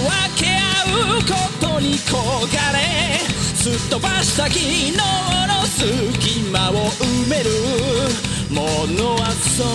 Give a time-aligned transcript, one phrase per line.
[0.00, 0.60] 分け合
[1.18, 2.14] うことに焦
[2.54, 3.18] がれ
[3.54, 4.98] すっ飛ばした昨日の
[5.66, 7.50] 隙間を埋める
[8.50, 8.62] も
[8.96, 9.66] のはそう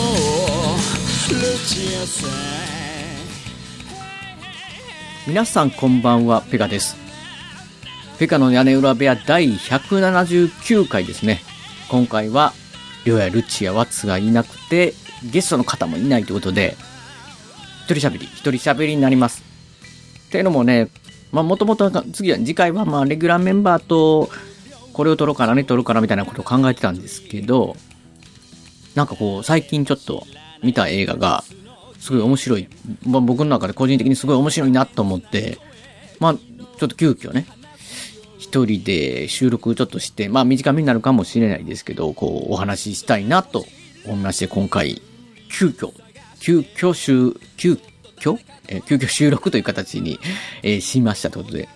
[1.34, 2.30] ルチアさん
[5.28, 6.98] 皆さんこんばんは、ペガです。
[8.18, 11.40] ペガの屋根裏部屋第179回ですね。
[11.88, 12.52] 今回は、
[13.06, 16.78] りょうやルチアワツがいなくて、ゲストの方もいないということで、
[17.88, 19.49] 一人喋り、一人喋りになります。
[20.30, 20.90] っていうのもね、
[21.32, 24.30] まあもともと次は、次回はまあレギュラーメンバーと、
[24.94, 27.76] これを撮ろうかな、ね、撮ろうかなみたいなことを考えてたんですけど、
[28.94, 30.28] なんかこう、最近ちょっと
[30.62, 31.44] 見た映画が、
[32.00, 32.68] すごい面白い。
[33.06, 35.58] まあ、僕の中で個人的にすごい面白いなと思って、
[36.20, 37.46] まあ、ちょっと急遽ね、
[38.38, 43.66] 一人で収録ちょっとして、まあ短めになるかもしれないですけど、こう、お話ししたいなと
[44.06, 45.02] 思いまして、今回、
[45.52, 45.92] 急遽、
[46.40, 47.78] 急遽収、急
[48.20, 50.20] 遽えー急遽収録という形に、
[50.64, 51.70] えーしましたということで。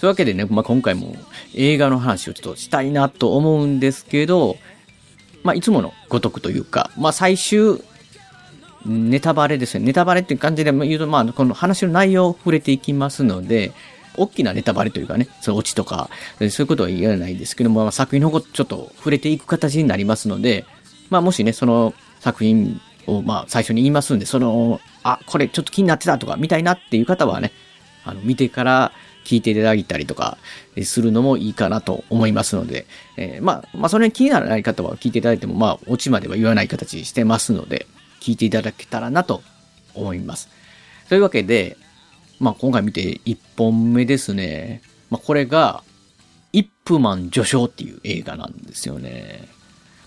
[0.00, 1.14] そういうわけでね、まあ今回も
[1.54, 4.56] 映画の話をちょっとしたいなと思うんですけど、
[5.42, 7.82] まあいつものごとくというか、まあ最終、
[8.86, 9.84] ネタバレですね。
[9.84, 13.72] ネタバレっていう感じで言うと、まあ、この話の内容を触れていきますので、
[14.16, 20.64] 大きなネタバレというかね、そのオチとか、そういうことは言えないですけども、まあ、作品のことちょっと触れていく形になりますので、
[21.10, 22.80] まあ、もしね、その作品
[23.10, 27.52] を、まあ、最初に言いますんで、その、あ、これちょっと気になってたとか、見たいなっていう方はね、
[28.04, 28.92] あの、見てから
[29.24, 30.38] 聞いていただいたりとか、
[30.82, 32.86] するのもいいかなと思いますので、
[33.16, 37.86] えーまあ、まあ、それに気にならない方は聞いていただいても、まあ、オチまでは言わない形してますので、
[38.20, 39.42] 聞いていただけたらなと
[39.94, 40.48] 思います。
[41.08, 41.76] というわけで、
[42.38, 44.82] まあ今回見て1本目ですね。
[45.10, 45.82] まあこれが、
[46.52, 49.48] イップマン序章っていう映画なんですよね。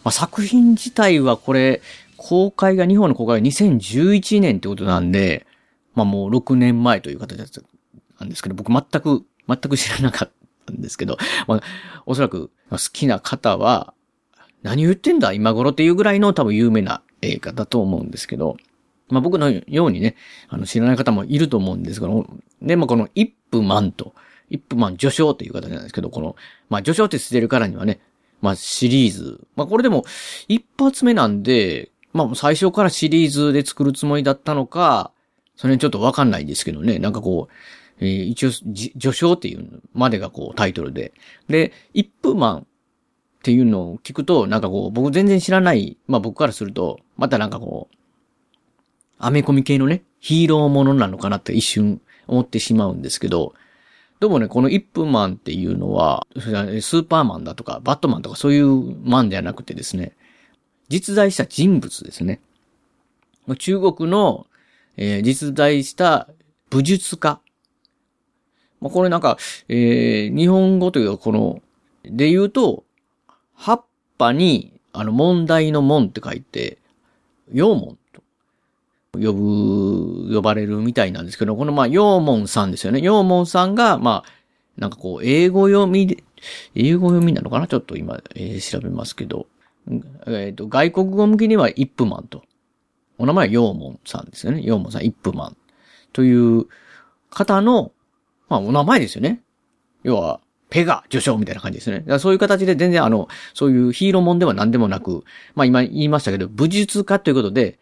[0.03, 1.81] まあ作品自体はこれ、
[2.25, 5.45] 公開が、日本の公開が2011年ってことなんで、
[5.93, 7.37] まあもう6年前という形
[8.17, 10.31] なんですけど、僕全く、全く知らなかっ
[10.65, 11.17] たんですけど、
[11.49, 11.61] まあ
[12.05, 13.93] おそらく好きな方は、
[14.61, 18.55] 何言ってんだ今頃っていうぐらいの多分有名な映画だと思うんですけど、
[19.09, 20.15] まあ僕のようにね、
[20.47, 22.25] あの知らない方もいると思うんですけど、
[22.61, 24.15] で、まあこのイップマンと、
[24.49, 26.37] イップマン序章という形なんですけど、この、
[26.69, 27.99] まあ序章って捨てるからにはね、
[28.39, 30.05] まあシリーズ、まあこれでも
[30.47, 35.11] 一発目なんで、まあ最初からシリーズで作るつもりだったのか、
[35.55, 37.53] それちょっとわかんないですけどね、なんかこう、
[37.99, 41.13] えー一応、序章っていうまでがこうタイトルで。
[41.47, 42.63] で、イップマンっ
[43.43, 47.95] ていうのを聞くと、なんかこう、僕全然知らない、まあ僕からすると、またなんかこう、
[49.19, 53.53] アメコミ系のね、ヒーローものなのかなって一瞬思ってしまうんですけど、
[54.19, 60.13] どうもね、このイップマンっていうのは、スーパーマンだとか、バットマンとかそういうマンではなくてですね、
[60.89, 62.39] 実在した人物ですね。
[63.57, 64.47] 中国の、
[64.97, 66.29] えー実在した
[66.69, 67.39] 武術家。
[68.79, 69.37] まあ、これなんか、
[69.69, 71.61] えー日本語というかこの、
[72.03, 72.83] で言うと、
[73.55, 73.85] 葉っ
[74.17, 76.77] ぱに、あの、問題の門って書いて、
[77.51, 78.21] 陽門と
[79.13, 82.99] 呼ぶ、呼ばれるみたいなんですけど、このまあ、陽門さんですよね。
[83.01, 84.29] 陽門さんが、まあ、
[84.77, 86.23] なんかこう、英語読みで、
[86.75, 87.67] 英語読みなのかな？
[87.67, 89.47] ちょっと今、えー調べますけど、
[90.27, 92.43] えっ、と、外国語向きにはイップマンと。
[93.17, 94.61] お名前は陽門さんですよね。
[94.63, 95.57] 陽門さん、イップマン。
[96.13, 96.67] という
[97.29, 97.91] 方の、
[98.49, 99.41] まあ、お名前ですよね。
[100.03, 100.39] 要は、
[100.69, 101.99] ペガ、序章みたいな感じですね。
[101.99, 105.23] だからそういう形で全然あの、そういうヒーローもんでは何でもなく、
[105.53, 107.77] まあ今言いましたけど、武術家ということで、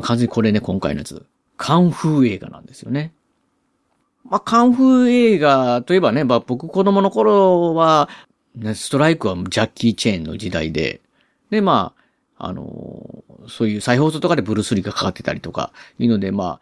[0.00, 1.26] 完全にこれね、今回のやつ、
[1.56, 3.12] カンフー映画なんですよね。
[4.24, 8.08] まあ、カンフー映画といえばね、まあ僕子供の頃は、
[8.54, 11.00] ねストライクはジャッキー・チェーンの時代で、
[11.50, 11.94] で、ま
[12.38, 16.60] あ、あのーそういう再放送とかでブルース・リーがかかってたりとか、いうので、ま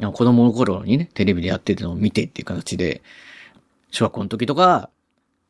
[0.00, 3.02] あ、子供の頃にね、テレビでやってるのを見てっていう形で、
[3.90, 4.90] 小学校の時とか、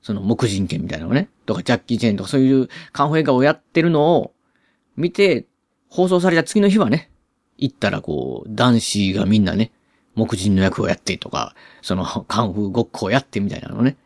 [0.03, 4.33] その木人犬みたいなのね、とかジャッキー・チェーンとかそういうカンフー映画をやってるのを
[4.97, 5.47] 見て、
[5.89, 7.11] 放送された次の日はね、
[7.57, 9.73] 行ったらこう、男子がみんなね、
[10.15, 13.97] 木人の役をやってとか、そのカンフーごっこをやってみたいなのね。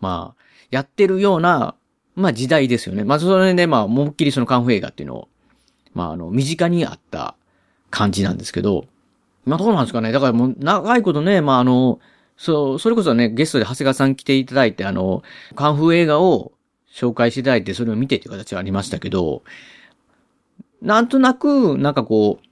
[0.00, 1.74] まあ、やってるような、
[2.14, 3.04] まあ時代ですよね。
[3.04, 5.28] まあそれでまあ、思いっきりそのカンフー映画っていうのを、
[5.94, 7.34] まああの、身近にあった
[7.90, 8.86] 感じなんですけど、
[9.44, 10.12] まあどうなんですかね。
[10.12, 12.00] だからもう長いことね、まああの、
[12.36, 15.22] そう、それこそね、ゲストで長谷川さん来ていただいて、あの、
[15.54, 16.52] カンフー映画を
[16.92, 19.42] 紹介していただいて、それを見てっていう形はありましたけど、
[20.80, 22.46] なんとなく、なんかこう、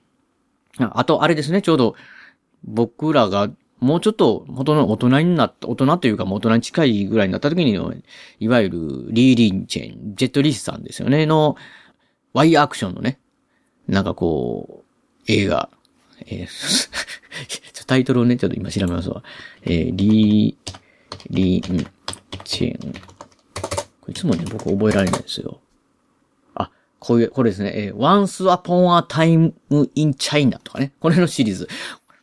[0.79, 1.95] あと、あれですね、ちょうど、
[2.65, 7.95] 僕らが、もうちょっと、元の大人になった、大人というかもう大人に近いぐらいになった時にの、
[8.39, 8.79] いわゆる、
[9.09, 11.57] リー・リンチェン、ジェット・リスさんですよね、の、
[12.33, 13.19] ワイアクションのね、
[13.89, 14.85] なんかこ
[15.29, 15.71] う、映画、
[16.27, 16.91] えー
[17.91, 19.25] タイトルをね、ちょっと今調べますわ。
[19.63, 20.79] えー、リー、
[21.29, 21.87] リン、
[22.45, 22.93] チェン。
[24.01, 25.61] これいつもね、僕覚えられないですよ。
[26.55, 29.55] あ、こういう、これですね、えー、Once Upon a Time
[29.97, 30.93] in China とかね。
[31.01, 31.69] これのシリーズ。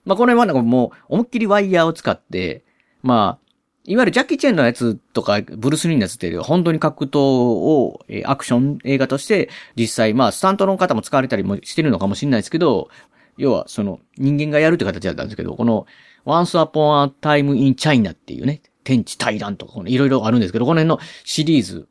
[0.07, 2.63] まあ、これはなんかもう、思いっきりワイヤーを使って、
[3.04, 3.48] まあ、
[3.83, 12.89] いわゆるジャッキー・チェンのやつとか、ブルース・リーのやつっていう本当に格闘を、え、アクション映画として、実際、まあ、スタントの方も使われたりもしてるのかもしれないですけど、
[13.38, 15.86] 要はその人間がやるって形だったんですけど、この
[16.25, 21.88] Once Upon a Time in China っていうね、天地対談とか、いろいろあるんですけど、この辺のシリーズ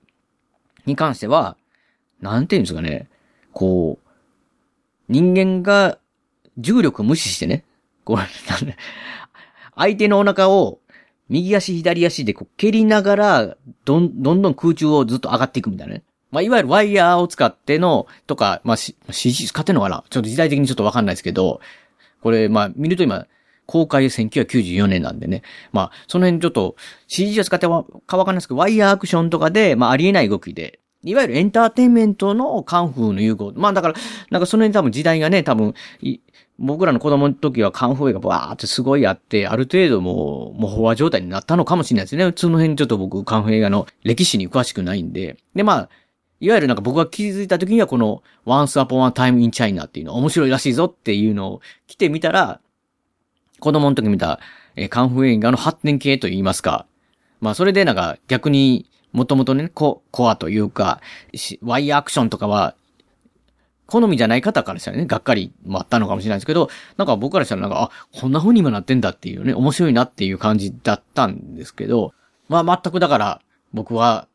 [0.86, 1.58] に関しては、
[2.22, 3.10] なんていうんですかね、
[3.52, 4.08] こう、
[5.08, 5.98] 人間が
[6.56, 7.64] 重力無視してね、
[8.06, 8.76] こう、なんで、
[9.74, 10.78] 相手のお腹を
[11.28, 16.04] 右足左足でこう蹴りながら、どん、どんどん空中をずっと上がっていくみたいなね。
[16.30, 20.04] まあ、いわゆるワイヤーを使っての、とか、まあ、CG 使ってんのかな？
[20.08, 21.60] ちょっと時代的にちょっとわかんないですけど、
[22.22, 23.26] これ、まあ、見ると今、
[23.66, 25.42] 公開1994年なんでね。
[25.72, 26.76] まあ、その辺ちょっと
[27.08, 33.52] CG を使ってはかわかんないですけど、ワイヤーアクションとかで、まあ、ありえない動きで、いわゆるエンターテインメントのカンフーの融合。
[33.56, 33.94] まあだから、
[34.30, 35.74] なんかその辺多分時代がね、多分、
[36.58, 42.32] 僕らの子供の時はカンフー映画バーってすごいあって、ある程度もう、もう飽和状態になったのかもしれないですね。
[42.34, 45.36] その辺ちょっと僕、カンフー映画の歴史に詳しくないんで。
[45.54, 45.88] で、まあ、
[46.40, 52.60] いわゆるなんか僕が気づいた時にはこの Once Upon a Time in China っていうの面白いらしいぞっていうのを来てみたら、
[53.60, 54.40] 子供の時見た、
[54.76, 56.86] え、カンフー映画の発展系と言いますか。
[57.40, 61.00] まあそれでなんか逆にもともとね、ココアというか、
[61.62, 62.74] ワイヤーアクションとかは、
[63.86, 72.12] 好みじゃない方からしたらね、がっかりもあったのかもしれないですけど、なんか僕からしたらなんか、あ、こんな風に今なってんだっていうね、面白いなっていう感じだったんですけど、
[72.48, 73.40] まあ全くだから
[73.72, 74.28] 僕は、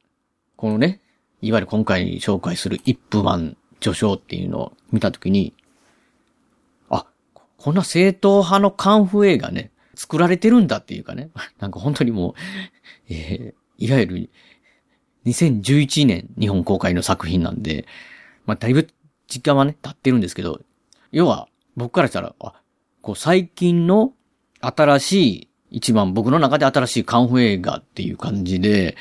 [0.55, 1.01] このね、
[1.41, 5.53] いわゆる今回紹介する一夫マン序章っていうのを見たときに、
[6.89, 7.05] あ、
[7.57, 12.33] こんな正統派のカンフー映画ね、作られてるんだっていうかね、 なんか本当にもう、
[13.09, 14.29] えー、いわゆる
[15.25, 17.85] 2011年日本公開の作品なんで、
[18.45, 18.87] まあだいぶ
[19.31, 20.59] 時間はね、経ってるんですけど、
[21.13, 21.47] 要は
[21.77, 22.53] 僕からしたら、あ、
[23.01, 24.11] こう最近の
[24.59, 28.97] 新しい、一番僕の中で新しいカンフー映画っていう感じで、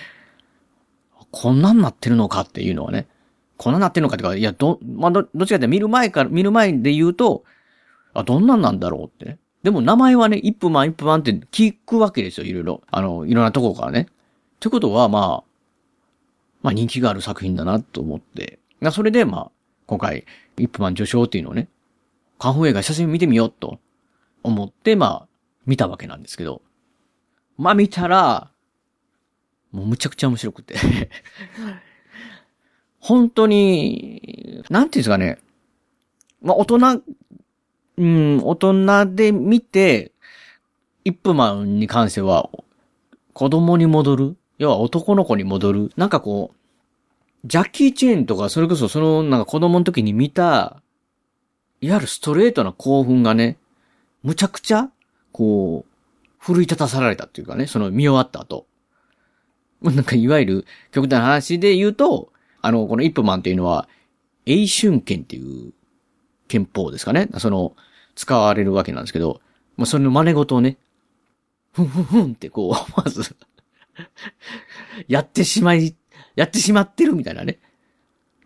[1.32, 3.08] こんなんなってるのかっていうのはね、
[3.56, 7.42] こんなんなってるのかっていうか、いや、ど、まあ、ど、どっちかって見る前から、見る前で言うと、
[8.14, 9.38] あ、どんなんなんだろうってね。
[9.64, 12.82] でも名前はね、一分マン一分マンって聞くわけですよ、いろいろ。
[12.88, 14.06] あの、いろんなとこからね。
[14.08, 15.44] ってことは、まあ、
[16.62, 18.60] まあ人気がある作品だなと思って。
[18.92, 19.50] それで、まあ、
[19.90, 20.24] 今回、
[20.56, 21.66] 一分マン序章っていうのをね、
[22.38, 23.80] カンフー映画写真見てみようと
[24.44, 25.28] 思って、まあ、
[25.66, 26.62] 見たわけなんですけど。
[27.58, 28.52] まあ見たら、
[29.72, 30.76] もうむちゃくちゃ面白くて
[33.00, 35.38] 本当に、なんていうんですかね。
[36.40, 37.02] まあ、大人、
[37.96, 40.12] うん、大人で見て、
[41.04, 42.48] イップマンに関しては、
[43.32, 46.59] 子供に戻る要は男の子に戻るなんかこう、
[47.44, 50.82] ジャッキー・チェーンとか、それこそその、なんか子供の時に見た、
[51.80, 53.56] いわゆるストレートな興奮がね、
[54.22, 54.90] むちゃくちゃ、
[55.32, 55.90] こう、
[56.38, 58.66] 奮い立たされたっていうかね、その見終わった後。
[59.82, 63.88] なんかいわゆる極端な話で言うと、あの、このイップマンっていうのは、
[64.44, 65.72] 永春憲っていう
[66.48, 67.28] 憲法ですかね。
[67.38, 67.74] その、
[68.14, 69.40] 使われるわけなんですけど、
[69.76, 70.76] まあ、それの真似事をね、
[71.72, 73.34] ふんふんふんってこう、 まず
[75.08, 75.96] やってしまい、
[76.36, 77.58] やってしまってるみたいなね。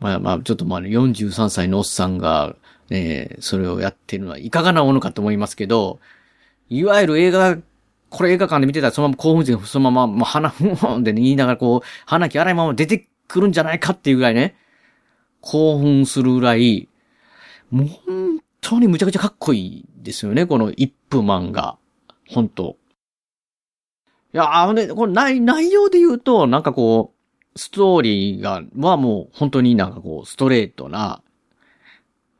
[0.00, 2.56] まあまあ、ちょっとまあ、ね、43歳のおっさんが、
[2.90, 6.00] ね、それをやってるのはいかがなものかと思いますけど、
[6.68, 7.56] いわゆる映画
[8.14, 10.64] これ映画館で見てたらそのまま興奮してそのまま、もう鼻 ふ
[10.96, 14.56] んで、ね、言いながらこう、鼻気荒いまま出てくるんじゃないかっていうぐらいね、
[15.40, 16.88] 興奮するぐらい、
[17.70, 21.76] もう本当にむちゃくちゃかっこいいですよね、この一分マンが。
[22.28, 22.76] 本当
[24.32, 27.13] いやあのね、この内内容で言うと、なんかこう、
[27.56, 31.22] ストーリーが、はもう本当になんかこう、ストレートな、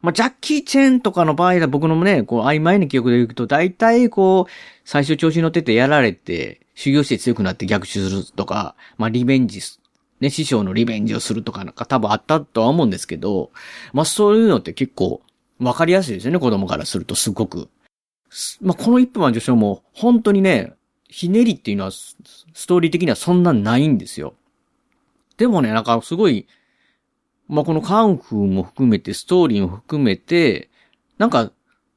[0.03, 4.53] まあ、ジャッキー・チェンとかの場合は僕のね、こう、曖昧な記憶で言うと、大体こう、
[4.85, 9.81] 最初調子に乗っててやられて、修行して強くなって逆襲するとか、まあ、リベンジす
[10.21, 13.51] ね、師匠のリベンジをするとかなんか多分あったとは思うんですけど、
[13.93, 15.23] まあ、そういうのって結構、
[15.61, 17.69] わかりやすいですよね、子供からするとすごく。
[18.61, 20.75] まあ、この一分は受賞も、本当にね、
[21.09, 22.17] ひねりっていうのはス
[22.55, 24.35] ストーリー的にはそんなないんですよ。
[25.37, 26.47] でもね、なんかすごい、
[27.49, 30.71] まあ、このカンフーも含めて、ストーリーも含めて、
[31.19, 31.53] なんか、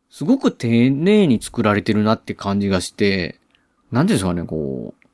[0.10, 3.40] すごく丁寧に作られてるなって感じがして、
[3.92, 5.08] なんですかね、こう、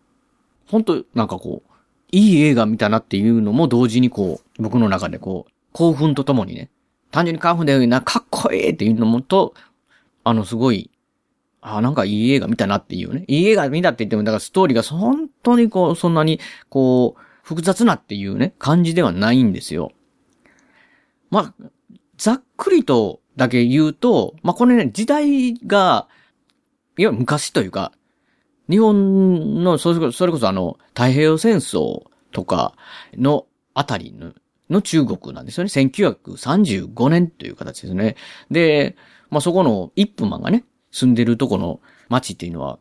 [0.67, 1.71] 本当なんかこう、
[2.11, 6.69] いい映画見たなっていうのも同時にこう、僕の中でこう、興奮とともにね、
[7.11, 9.53] 単純にカンフーでな、かっこいいっていうのもと、
[10.23, 10.89] あの、すごい、
[11.61, 13.23] あ、なんかいい映画見たなっていうね。
[13.27, 16.39] いい映画見たって言っても、だからストーリーが本当にこう、そんなに、
[16.69, 19.91] こう、複雑なっていうね、感じではないんですよ。
[21.29, 21.69] まあ、
[22.17, 26.07] ざっくりとだけ言うと、まあこれね、時代が、
[26.97, 27.91] いわゆる昔というか、
[28.69, 32.75] 日本の、それこそあの、太平洋戦争とか
[33.15, 34.33] のあたりの
[34.69, 35.69] の中国なんですよね。
[35.69, 38.15] 1935年という形ですね。
[38.49, 38.95] で、
[39.29, 42.79] まあ、そこのイップマンがね、住んでるとこの町っていうのは、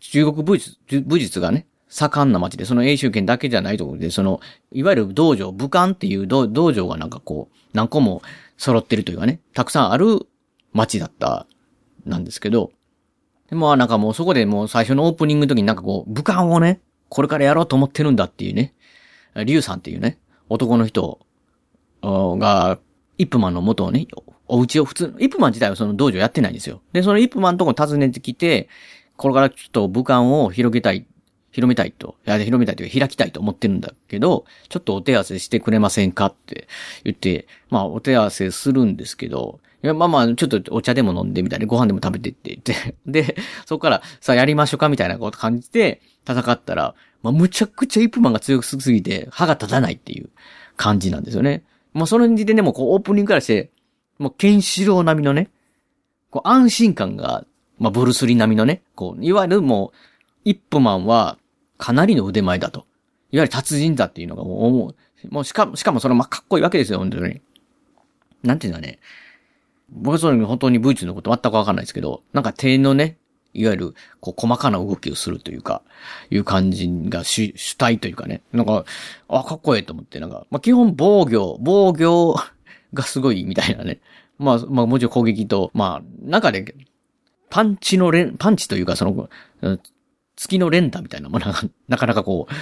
[0.00, 4.40] 中国武術武術がね、盛んな町で、その永州県だけじゃないところで、その、
[4.72, 8.22] いわゆる道場、武漢っていう道場がなんかこう、何個も
[8.56, 10.26] 揃ってるというかね、たくさんある
[10.72, 11.46] 町だった、
[12.06, 12.70] なんですけど、
[13.50, 18.72] でもなんかもうそこでもう最初のオープニングの時になんかこう、武漢をね、これからやろうと思ってるんだっていうね、
[19.34, 20.18] リュウさんっていうね、
[20.48, 21.18] 男の人
[22.02, 22.78] が、
[23.18, 24.06] イップマンの元をね、
[24.46, 26.80] お家を普通、イップマン自体はその道場やってないんですよ。
[26.92, 28.68] で、そのイップマンのとこ訪ねてきて、
[29.16, 31.06] これからちょっと武漢を広げたい、
[31.50, 36.68] 広めたいと、いや、広めたいというか開きたいと思ってるんだけど、ちょっとお手合わせしてくれませんかって
[37.04, 50.28] 言って、まあお手合わせするんですけど、いや、まあまあ、ちょっとお茶でも飲んでみたいな、ご飯でも食べてって言って、で、そこから、さあやりましょうかみたいなこと感じて、戦ったら、まあ、むちゃくちゃイップマンが強すぎて、歯が立たないっていう
[50.76, 51.64] 感じなんですよね。
[51.94, 53.70] もうその時点でもこうオープニングからして、
[54.18, 55.50] もうケンシロウ並みのね、
[56.30, 57.44] こう安心感が、
[57.78, 60.09] まあブルスリー並みのね、こう、いわゆるもう、
[60.44, 61.38] イップマンは
[61.78, 62.86] かなりの腕前だと。
[63.32, 64.94] いわゆる達人だっていうのがもう思う。
[65.30, 67.40] もうしかも、しかもそれまかっこいいわけですよ、本当に。
[68.42, 68.98] なんていうんだね。
[69.90, 73.18] 僕はその本当にブーツのこと全くわかんないですけど、なんか手のね、
[73.52, 75.82] いわゆる、こう、細かな動きをするというか、
[76.30, 78.42] いう感じが主、主体というかね。
[78.52, 78.84] なんか、
[79.28, 82.36] あ、かっこいいと思って、なんか、まあ、基本防御、防御
[82.94, 84.00] がすごいみたいなね。
[84.38, 86.74] まあ、まあ、もちろん攻撃と、まあ、中で、
[87.50, 89.78] パンチの連、パンチというか、その、
[90.40, 92.54] 月の連打みたいな、まあ、なかなかこう、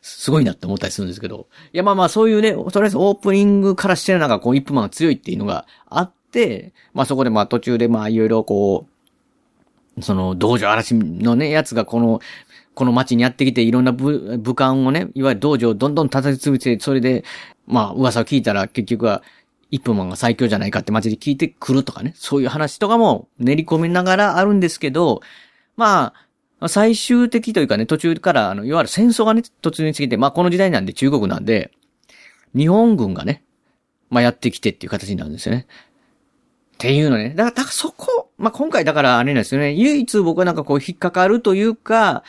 [0.00, 1.46] すごいなって思ったりするんですけど。
[1.74, 8.86] いや、まあまあ、そういうね、とりあえずオープニングからしてなんかこう、一分マンが強いっていうのがあって、まあそこでまあ途中でまあいろいろこ
[9.98, 12.20] う、その、道場嵐のね、やつがこの、
[12.74, 17.24] この街にやってきていろんな武、武漢をね、いわゆる道場をどんどん叩き潰して、それで、
[17.66, 19.22] まあ、噂を聞いたら結局は、
[19.70, 25.20] 一分マンが最強じゃないかって街で聞いてくるとかね、そういう話とかも練り込みながらあるんですけど、
[25.76, 26.27] まあ、
[26.66, 31.70] 最終的というかね、途中から、あの、いわゆる戦争がね、突入してきて、まあこの時代なんで中国なんで、
[32.56, 33.44] 日本軍がね、
[34.10, 35.66] まあやってきてっていう形になるんですよね。
[36.74, 37.30] っていうのね。
[37.30, 39.72] だから、だからそこ、まあ、今回だからあれなんですよね。
[39.72, 42.22] 唯一僕はなんかこう引っかかるというか、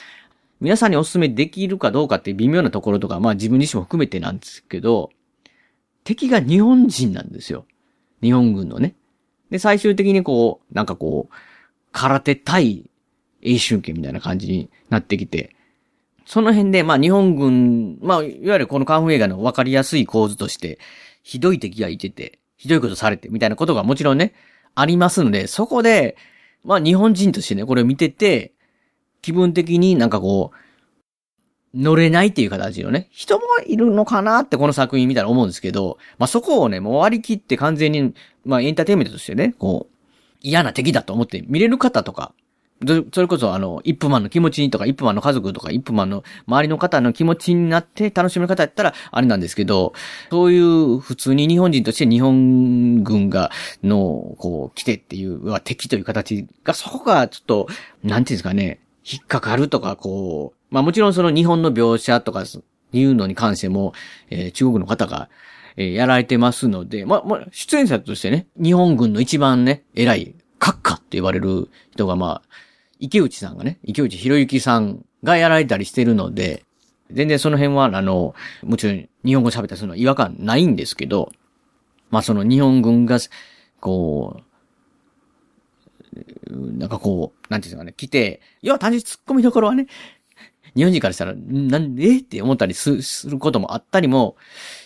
[0.60, 5.12] 皆さんにお勧めできるかどうかって微妙なところとか、まあ自分自身も含めてなんですけど、
[6.04, 7.66] 敵が日本人なんですよ。
[8.22, 8.96] 日本軍のね。
[9.52, 11.34] で、最終的にこう、なんかこう、
[11.92, 12.89] 空手対
[13.42, 15.56] 英春剣みたいな感じになってきて、
[16.26, 20.78] その辺で、まあ日本軍、まあ、いわゆるこのカンフー映画の分かりやすい構図として、
[21.24, 24.34] ひどい敵がいてて、ひどいことされて、みたいなことがもちろんね、
[24.76, 26.18] ありますので、そこで、
[26.64, 28.54] まあ日本人としてね、これを見てて、
[29.22, 30.58] 気分的になんかこう、
[31.74, 38.14] 乗れないっていう形のね、人もいるのかなってこの作品見たら思うんですけど、まあそこをね、もう割り切って完全に、
[38.46, 39.96] まあエンターテイメントとしてね、こう、
[40.42, 42.34] 嫌な敵だと思って見れる方とか、
[43.14, 49.94] それこそあの、イップマンの気持ちにとか、イップマンの家族とか、イップマンの周りの方の気持ちになって楽しめる方やったら、あれなんですけど、
[50.32, 53.52] そういう普通に日本人として日本軍が、
[53.84, 57.68] の、こう、来てっていう、は敵という形が、そこがちょっと、
[58.04, 62.46] なんていうんですかね、引っかかるとか、こう、まあもちろんその日本の描写とか、
[62.92, 63.94] いうのに関しても、
[64.30, 65.30] えー、中国の方が、
[65.78, 72.69] えー、やられてますので、まあ、まあ、出演者としてね、日本軍の一番ね、偉い、閣下って言われる人が、まあ、
[73.00, 76.66] 池内さんがね、池内博之さんがやられたりしてるので、
[77.12, 81.32] 全然その辺は、あの、もちろん日本語喋ったりするのは違和感ないんですけど、
[82.12, 83.18] まあその日本軍が、
[83.80, 84.50] こう、
[86.78, 89.88] なんかこう、なんていうんですかね、来て、要は単純に突っ込みどころはね、
[90.76, 94.36] 日本人からしたら、なんでって思ったりすることもあったりも、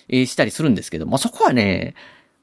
[0.07, 1.95] えー、したりするんですけど、まあそこはね、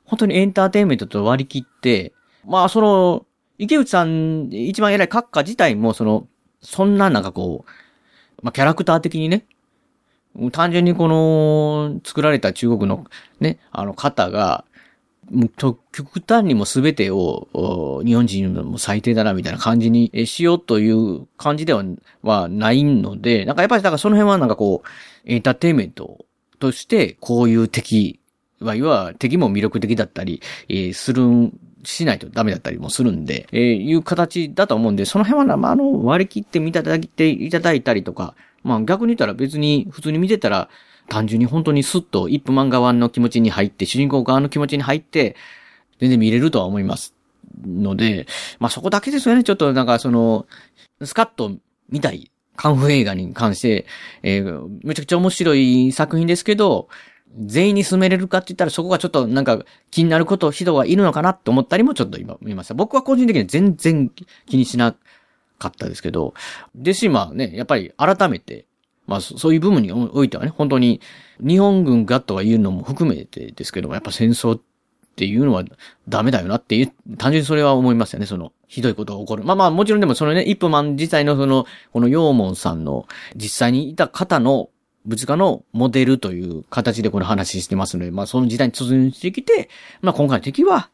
[0.04, 2.12] 本当にエンターテインメントと割り切って、
[2.44, 3.26] まあその、
[3.60, 6.26] 池内さん、一番偉い閣下自体も、その、
[6.62, 9.44] そんななんかこう、まあ、キャラクター的にね、
[10.50, 13.04] 単純にこの、作られた中国の
[13.38, 14.64] ね、あの方が、
[15.52, 21.84] 極端にも全てを日本人の最低だなみたいな感じにしようという感じでは
[22.22, 24.88] はないので、なんかやっぱりだからその辺はなんかこう、
[25.30, 26.24] エンターテイメント
[26.58, 28.20] としてこういう敵、
[28.60, 30.40] いわゆる敵も魅力的だったり、
[30.70, 31.52] え、する
[31.84, 40.68] しないとダメだったりもするんで、えー、いう形だと思うんで、その辺は、まあ、あの、割り切って見ただいていただいたりとか、まあ逆に言ったら別に普通に見てたら、
[41.08, 45.37] 単純に本当にスッと一プマン側の気持ちに入って、主人公側の気持ちに入って、
[45.99, 47.14] 全然見れるとは思います。
[47.66, 48.26] ので、
[48.58, 49.42] まあそこだけですよね。
[49.42, 50.46] ちょっとなんかその、
[51.02, 51.56] スカッと
[51.88, 53.87] 見たいカンフ映画に関して、
[54.22, 56.88] えー、めちゃくちゃ面白い作品ですけど、
[57.38, 62.75] 全員に進めれるかって言ったらそこがちょっとなんか気になること人がいるのかなって思ったりもちょっと今見ました。
[62.75, 64.10] 僕は個人的に全然
[64.46, 64.96] 気にしな
[65.58, 66.34] かったですけど、
[66.75, 68.66] でしまあね、やっぱり改めて、
[69.06, 71.00] まあそういう部分においてはね、本当に
[71.40, 74.60] 日本軍がとか言うのも含めてですけども、やっぱ戦争っ
[75.16, 75.64] ていうのは
[76.08, 79.44] ダメだよなっていう、単純にそれは思いますよね、その、ひどいことが起こる。
[79.44, 83.06] まあまあもちろんでもそのね、イップマン自体のその、このヨーモンさんの
[83.37, 84.70] 実際にいた方の
[85.07, 89.69] 物価のモデルという形でこの話してますので、まあその時代に突入してきて、
[90.02, 90.90] まあ今回の敵は、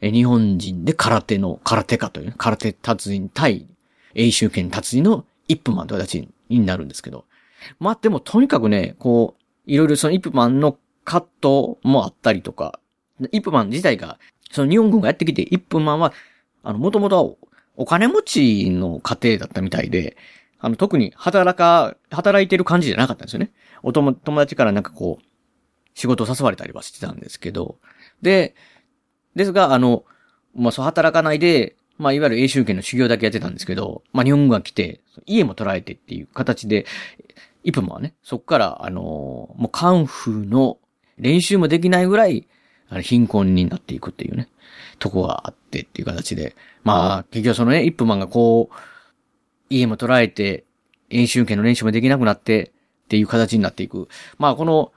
[0.00, 3.66] 日本人で空手の、空手家という、空手達人対
[4.14, 7.24] 永州権達人のイップマンという形になるんですけど。
[7.80, 12.78] まあでもとにかくね、こう、いろいろそのイップマンのカットもあったりとか、
[13.32, 14.18] イップマン自体が、
[14.50, 16.12] その日本軍がやってきて、イップマンは、
[16.62, 17.38] あの、もともと
[17.76, 20.16] お金持ちの家庭だったみたいで、
[20.58, 23.52] あの、特に働か、働いてる感じじゃなかったんですよね。
[23.82, 25.24] お友達からなんかこう、
[25.94, 27.78] 仕事を誘われたりはしてたんですけど、
[28.22, 28.54] で、
[29.34, 30.04] ですが、あの、
[30.54, 36.86] まあ、そう働かないで、まあ、いわゆる永州権の修行だけやってたんですけど、まあ、日本軍が来て、家も取られてっていう形で、
[37.64, 40.78] イプマはね、そこから、あのもうカンフーの
[41.18, 42.46] 練習もできないぐらい、
[42.88, 44.48] あの貧困になっていくっていうね、
[44.98, 48.74] とこがあってっていう形で、まあ、結局そのね、イップマンがこう、
[49.70, 50.64] 家も取られて、
[51.10, 52.72] 演習権の練習もできなくなって、
[53.06, 54.08] っていう形になっていく。
[54.38, 54.92] まあ、この、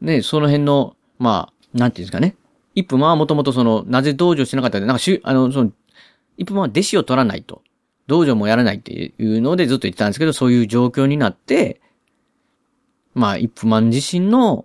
[0.00, 2.34] ね、その辺の、まあ、なんていうんですかね。
[2.74, 5.72] 一分はもともとその、なぜ道場してなかったかなんかしゅ、あの、その、
[6.36, 7.62] 一分は弟子を取らないと。
[8.08, 11.80] 道場もやらないっていうのでずっと言ってたんですけど、そういう状況になって、
[13.14, 14.64] まあ、一分マン自身の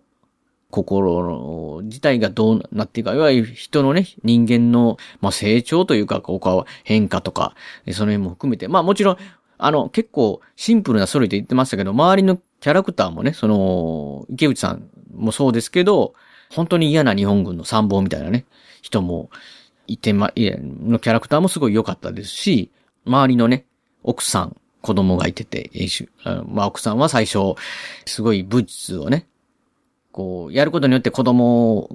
[0.70, 7.56] 心自体がどうなっていくか、いわゆる人のね、人間の、まあ、成長というか、こう、変化とか、
[7.92, 9.18] その辺も含めて、まあもちろん、
[9.58, 16.14] あの、結構シンプルなストーリーって言ってましたけど、周りのキャラクターもね、その、池内さんもそうですけど、
[16.50, 18.46] 本当に嫌な日本軍の参謀みたいなね、
[18.82, 19.30] 人も
[19.88, 22.72] いて、ま、いや、のキャラクターもすごい良かったですし、
[23.06, 23.66] 周りのね、
[24.04, 25.70] 奥さん、子供がいてて、
[26.48, 27.56] まあ奥さんは最初、
[28.06, 29.28] すごい武術をね、
[30.12, 31.90] こう、やることによって子供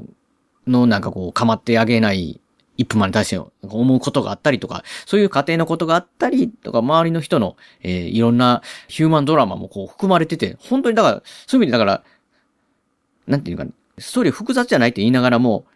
[0.66, 2.40] のなんかこう、構ってあげない
[2.77, 12.03] 一分間に対して思うことがあったりとか、そういう家庭のことがあったりとか、周りの人の、えー、いろんなヒューマンドラマもこう含まれてて、本当にだから、そういう意味でだから、
[13.27, 13.67] なんていうか、
[13.99, 15.67] ストーリー複雑じゃないって言いながらも、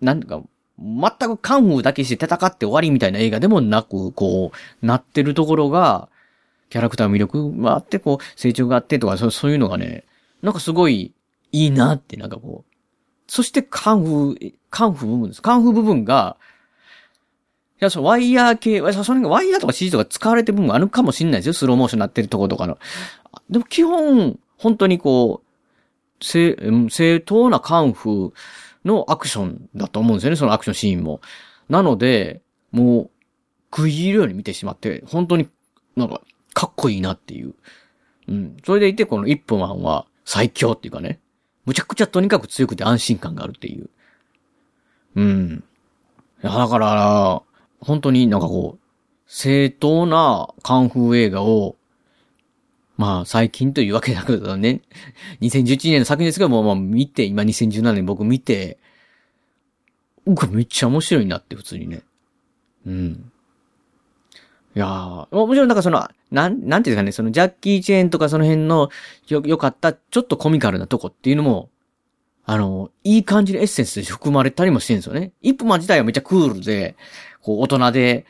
[0.00, 0.42] なんか、
[0.78, 6.08] 全くカンフーだけして戦って終わりみたいな映画でもなく、こう、なってるところが、
[6.68, 10.04] キャラクター魅力があって、こう、成長があってとか、そういうのがね、
[10.42, 11.14] なんかすごい
[11.52, 12.72] いいなって、なんかこう。
[13.28, 15.40] そしてカンフー、カンフー部分です。
[15.40, 16.36] カンフー部分が、
[17.80, 21.52] いや、そのワイヤー系、それがワイヤーとか CG とか使われてる部分があるかもしんないですよ。
[21.54, 22.76] スローモーションになってるとことかの。
[23.48, 26.58] でも基本、本当にこう、正、
[26.90, 28.32] 正当なカンフー
[28.84, 30.36] のアクションだと思うんですよね。
[30.36, 31.22] そのアクションシーンも。
[31.70, 33.10] なので、もう、
[33.74, 35.48] 食い入るように見てしまって、本当に
[35.96, 36.20] なんか、
[36.52, 37.54] かっこいいなっていう。
[38.28, 38.56] うん。
[38.62, 41.18] それでいて、この一分マンは最強っていうかね。
[41.64, 43.88] むちゃくちゃとにかく強くて安心感があるっていう。
[45.16, 45.64] うん。
[46.42, 47.42] いや、だから、
[47.80, 48.86] 本当になんかこう、
[49.26, 51.76] 正当なカンフー映画を、
[52.96, 54.82] まあ最近というわけだけどね、
[55.42, 58.78] 2011年の作品ですけども、まあ見て、今2017年僕見て、
[60.24, 62.02] 僕めっちゃ面白いなって普通にね。
[62.86, 63.32] うん。
[64.74, 68.90] いやー、もちろんなんかその、なん、なんていうんですかね、そのジャッキー・チェーンとかその辺の
[69.28, 71.70] よ、良かったちょっとコミカルなとこっていうのも、
[72.48, 75.32] あの、いい感じのエッセンスで含まれたりもしてるんですよね。
[75.42, 76.96] イップマン自体はめっちゃクールで、
[77.42, 78.24] こう、大人で、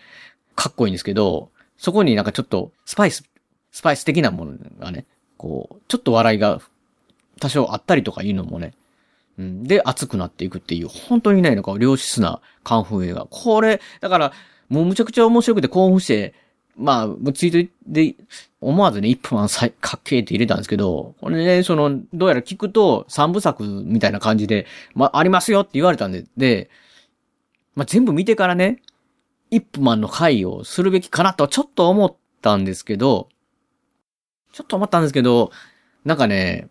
[0.55, 3.25] かっこいいんですけど、そこになんかちょっと、スパイス、
[3.73, 5.05] スパイス的なものがね、
[5.37, 6.63] こう、ちょっと笑いが
[7.41, 8.73] 多少あったりとかいうのもね、
[9.39, 13.27] うん、で、熱くなっていくっていう、本当にね、なんか良質なカンフー映画。
[13.29, 14.33] これ、だから、
[14.71, 16.35] もうむちゃくちゃ面白くて興奮して、
[16.77, 18.15] まあ、ツイートで、
[18.61, 26.71] 思わずね、一分はかっけーって入れたんですけど、これね、その、どうやら聞くと三部作みたいな感じで、まあ、ありますよって言われたんで、で、
[27.75, 28.83] まあ、全部見てからね、
[29.51, 33.29] イップマンの回をするべきかなとちょっと思ったんですけど、
[34.53, 35.51] ちょっと思ったんですけど、
[36.05, 36.69] なんかね、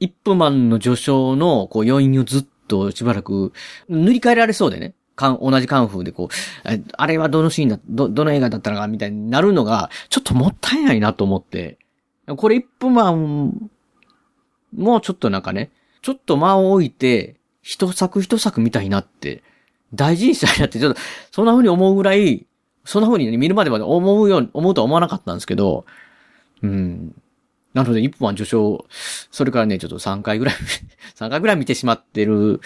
[0.00, 3.52] イップマンの序章のこう余韻をずっとしばらく
[3.88, 4.94] 塗り替えられそうでね。
[5.18, 11.76] かん、同じカンフーでこう、あれはどのシーンだ、ど、どの映画だったのかみたいになるのが、ちょっともったいないなと思って。
[12.36, 13.70] これイップマン、
[14.76, 15.70] もうちょっとなんかね、
[16.02, 19.42] ちょっと間を置いて、一作一作見たいなって
[19.92, 21.00] 大事にしたいなって、ちょっと、
[21.32, 22.46] そんな風に思うぐらい、
[22.84, 25.84] そんな風に、ね、見るまでまで思うように、思うとは思わなかったんですけど、
[26.62, 27.14] うん。
[27.78, 28.84] なので、一本は受賞、
[29.30, 30.54] それからね、ちょっと3回ぐらい
[31.14, 32.60] 3回ぐらい見てしまってる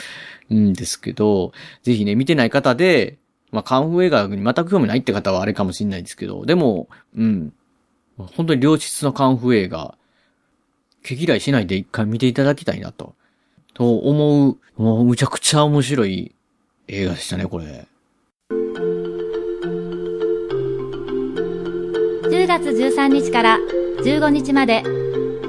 [0.50, 3.18] んですけど、ぜひね、見てない方で、
[3.50, 7.52] まあ、カンフー映画に全く興味ないって方はあれかもしれないですけど、でも、うん。
[8.16, 9.98] 本当に良質のカンフー映画、
[11.02, 13.14] 毛嫌いしないで一回見ていただきたいなと、
[13.74, 16.34] と思う、もうむちゃくちゃ面白い
[16.88, 17.86] 映画でしたね、これ。
[22.30, 23.58] 10月13日から
[24.04, 24.82] 15日まで、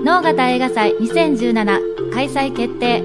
[0.04, 3.02] 能形映画祭2017開催決定。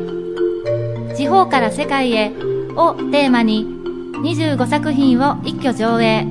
[1.16, 2.32] 地方から世界へ
[2.76, 3.64] をテーマに
[4.22, 6.26] 25作品を一挙上映。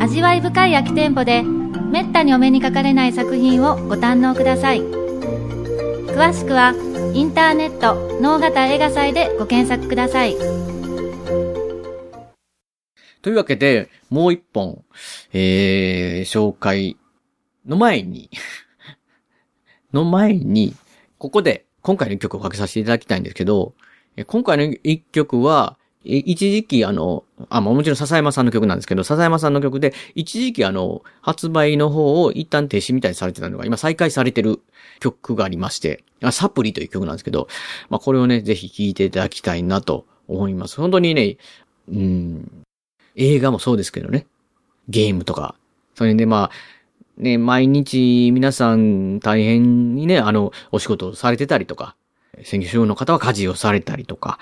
[0.00, 4.80] 味わい深い空き店舗でめったにお目にかかれない作品をご堪能ください。
[4.80, 6.74] 詳しくは
[7.14, 10.34] インターネット能形映画祭でご検索ください。
[13.22, 14.84] というわけで、もう一本、
[15.32, 16.96] えー、紹介
[17.66, 18.30] の前に
[19.92, 20.74] の前に、
[21.18, 23.74] ここで今回の一曲をかけさせていただきたいんですけど、
[24.26, 34.60] 今回の一曲は、一時期あの、あ、もちろん笹山さんの曲なんですけど、笹山さんの曲で、一時期あの、発売の方を一旦停止みたいにされてたのが、今再開されてる
[35.00, 37.48] 曲がありまして、サプリという曲なんですけど、
[37.88, 40.76] まあこれをね、ぜひ聴いていただきたいなと思います。
[40.76, 41.38] 本当にね、
[41.88, 42.64] うん、
[43.16, 44.26] 映画もそうですけどね。
[44.88, 45.56] ゲームとか。
[45.96, 46.50] それでまあ、
[47.16, 51.96] ね、毎日皆さん大変にね、あの、お仕事をされてたりとか、
[52.44, 54.38] 選挙主の方は家事をされたりとか、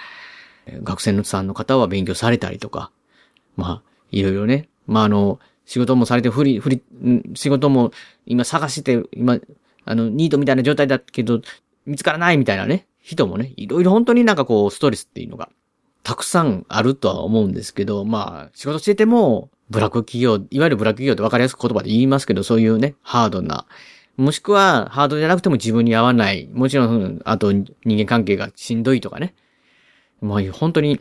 [0.83, 2.91] 学生のさんの方は勉強されたりとか、
[3.57, 6.83] まあ、いろいろね、まああの、仕事もされて、ふり、ふり、
[7.35, 7.93] 仕事も
[8.27, 9.39] 今探して、今、
[9.85, 11.41] あの、ニートみたいな状態だけど、
[11.87, 15.49] 見つからないみたいなね、人もね、いろいろ本当になんかこう、ストレスっていうのが
[16.03, 23.67] たくさんあるとは思うんですけど、まあ、仕事してても、ブラック企業、いわゆるブラック企業って分かりやすく言葉で言いますけど、そういうね、ハードな、
[24.17, 29.35] もしくは、ハードじゃなくても自分に合わない、もちろん、あと人間関係がしんどいとかね。
[30.21, 31.01] もう本当に、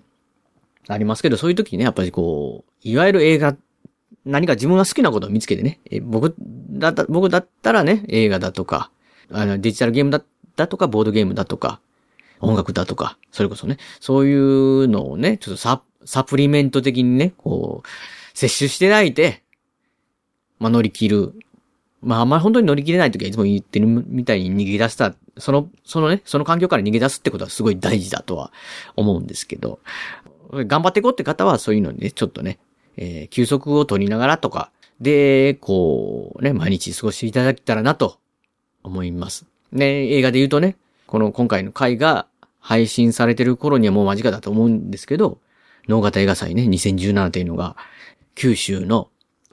[0.88, 3.56] ありますけど、そういう時にね、やっぱりこう、いわゆる映画、
[4.26, 8.89] 何か自分が好きなことを見つけてね、え僕だった、僕だったらね、映画だとか、
[9.32, 10.21] あの、デジタルゲームだ
[10.56, 11.80] だとか、ボードゲームだとか、
[12.39, 17.88] 音楽だとか、それこそね、そういうのをね、ちょっとサ、サプリメント的にね、こう、
[18.33, 19.43] 摂取してないで、
[20.59, 21.33] まあ、乗り切る。
[22.01, 28.51] まあ、あんまり本当に乗り切れないときはいつも言ってるみたいに逃げ出した、その、そのね、その環境から逃げ出すってことはすごい大事だとは
[28.95, 29.79] 思うんですけど、
[30.51, 32.59] 頑張っていこうって方はそういうのにね、ちょっとね、
[32.97, 38.19] えー、休息を取りながらとか、で、こう、ね、毎日過ごしていただけたらなと
[38.83, 39.45] 思います。
[39.71, 40.75] ね、映画で言うとね、
[41.07, 42.27] この今回の回が
[42.59, 45.39] 配信されてる頃にはもう間近だと思うんですけど、
[45.87, 47.75] 能型映画祭ね、2017というのが、
[48.35, 49.09] 九州の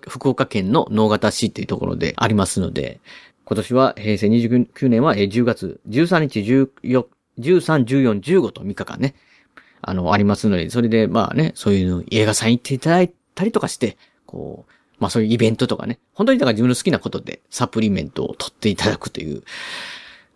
[0.09, 3.01] 福岡県の能型市っていうところでありますので、
[3.45, 7.07] 今年は平成29年は10月13日14、
[7.39, 9.15] 13、14、15と3日間ね、
[9.83, 19.43] あの、ありますので、それでまあね、そういう映画祭行っていただいたりとかして、こう、まあそういうイベントとかね、本当にだから自分の好きなことでサプリメントを取っていただくという、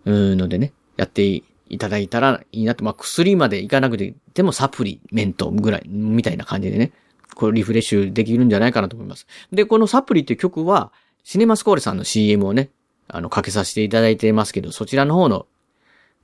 [0.06, 1.44] うのでね、やってい
[1.78, 2.84] ただいたらいいなと。
[2.84, 6.92] まあ、薬までいかなくて、もサプリメントぐらい、みたいな感じでね、
[7.34, 9.26] これリフレッシュできるんじゃないかなと思います。
[9.52, 10.92] で、このサプリっていう曲は、
[11.24, 12.70] シネマスコーレさんの CM をね、
[13.08, 15.46] あの、かけさせていただいてますけど、そちらの方の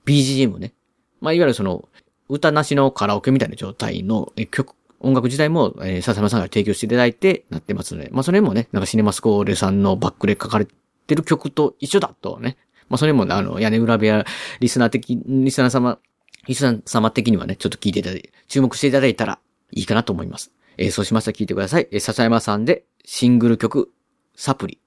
[0.06, 0.72] BGM ね。
[1.20, 1.88] まあ、いわゆるその、
[2.28, 10.66] 歌なしのカラオケみたいな状態の曲、音楽自体も、えー、笹山さんが提供していただいてなってますので、まあ、それもね、なんかシネマスコーレさんのバックで書かれ
[11.06, 12.56] てる曲と一緒だとね、
[12.88, 14.24] まあ、それも、あの、屋根裏部屋、
[14.60, 15.98] リスナー的、リスナー様、
[16.46, 19.38] リスナー様的にはね、ちょっと聞いていただいて、注目していただいたら
[19.72, 20.52] いいかなと思います。
[20.80, 21.88] えー、そうしましたら聞いてください。
[21.92, 23.92] えー、笹山さんで、シングル曲、
[24.34, 24.80] サプリ。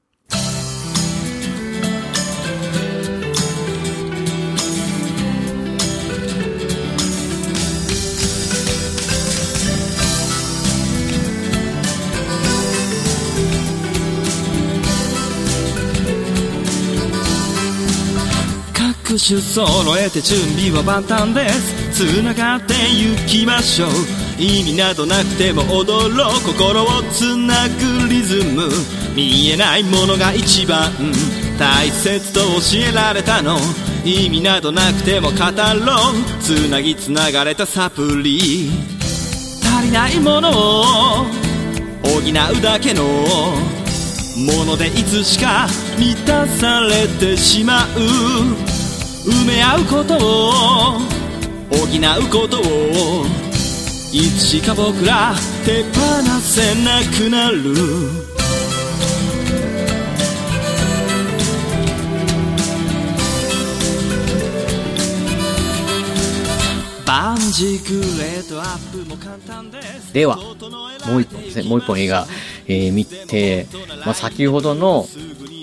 [19.17, 22.06] 種揃えて準備は万端です。
[22.06, 23.89] 繋がって行きましょう。
[24.39, 28.69] 意味などなくても踊ろう心をつなぐリズム。
[29.15, 30.91] 見えないものが一番
[31.60, 33.58] 大切と教えられたの。
[34.04, 36.41] 意味などなくても語ろう。
[36.41, 38.71] つなぎつながれたサプリ。
[39.63, 41.26] 足りないものを。
[42.04, 43.04] 補うだけの。
[43.04, 48.82] ものでいつしか満たされてしまう。
[49.25, 50.99] 埋め合うことを
[51.71, 53.25] 補うことを
[54.12, 55.33] いつしか僕ら
[55.65, 55.89] 手放
[56.41, 58.32] せなくなる。
[67.13, 71.69] バンジクレートアップも簡単ですでは、もう一本ですね。
[71.69, 72.26] もう一本映画、
[72.65, 73.67] えー見て、
[74.04, 75.06] まあ、先ほどの、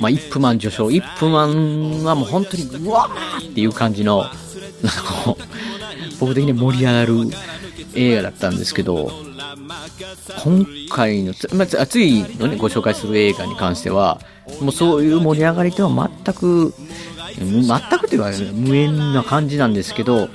[0.01, 0.93] まあ、イップマン序章。
[0.93, 4.33] イップマンはもう本当に、うわーっていう感じの、なんか
[5.25, 5.45] こう、
[6.21, 7.15] 僕的に盛り上がる
[7.97, 9.11] 映画だったんですけど、
[10.45, 14.21] 今回の、つまあ、つついのね、ご紹介する映画に関しては、
[14.61, 16.73] もうそういう盛り上がりとは全く、
[17.37, 17.67] 全
[17.99, 20.29] くというか、無縁な感じなんですけど、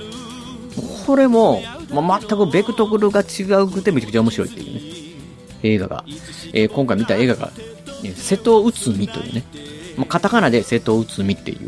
[1.06, 4.80] これも、まあ、全くベクトルが違うくてめちゃくちゃ面白いっていうね、
[5.62, 6.04] 映画が、
[6.52, 7.52] えー今回見た映画が、
[8.02, 9.44] ね瀬戸内海というね、
[9.96, 11.58] まあ、カタカナで瀬戸内海っていう、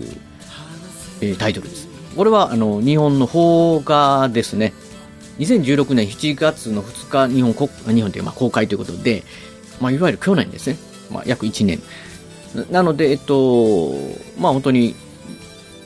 [1.21, 1.89] えータイトルです。
[2.17, 4.73] これは、あの、日本の邦画ですね。
[5.39, 9.23] 2016年7月の2日、日本国、日本でまあ公開ということで、
[9.81, 10.77] まあ、いわゆる去年ですね。
[11.13, 11.81] まあ、約1年。
[12.73, 13.95] なので、えっと、
[14.37, 14.97] まあ、本当に、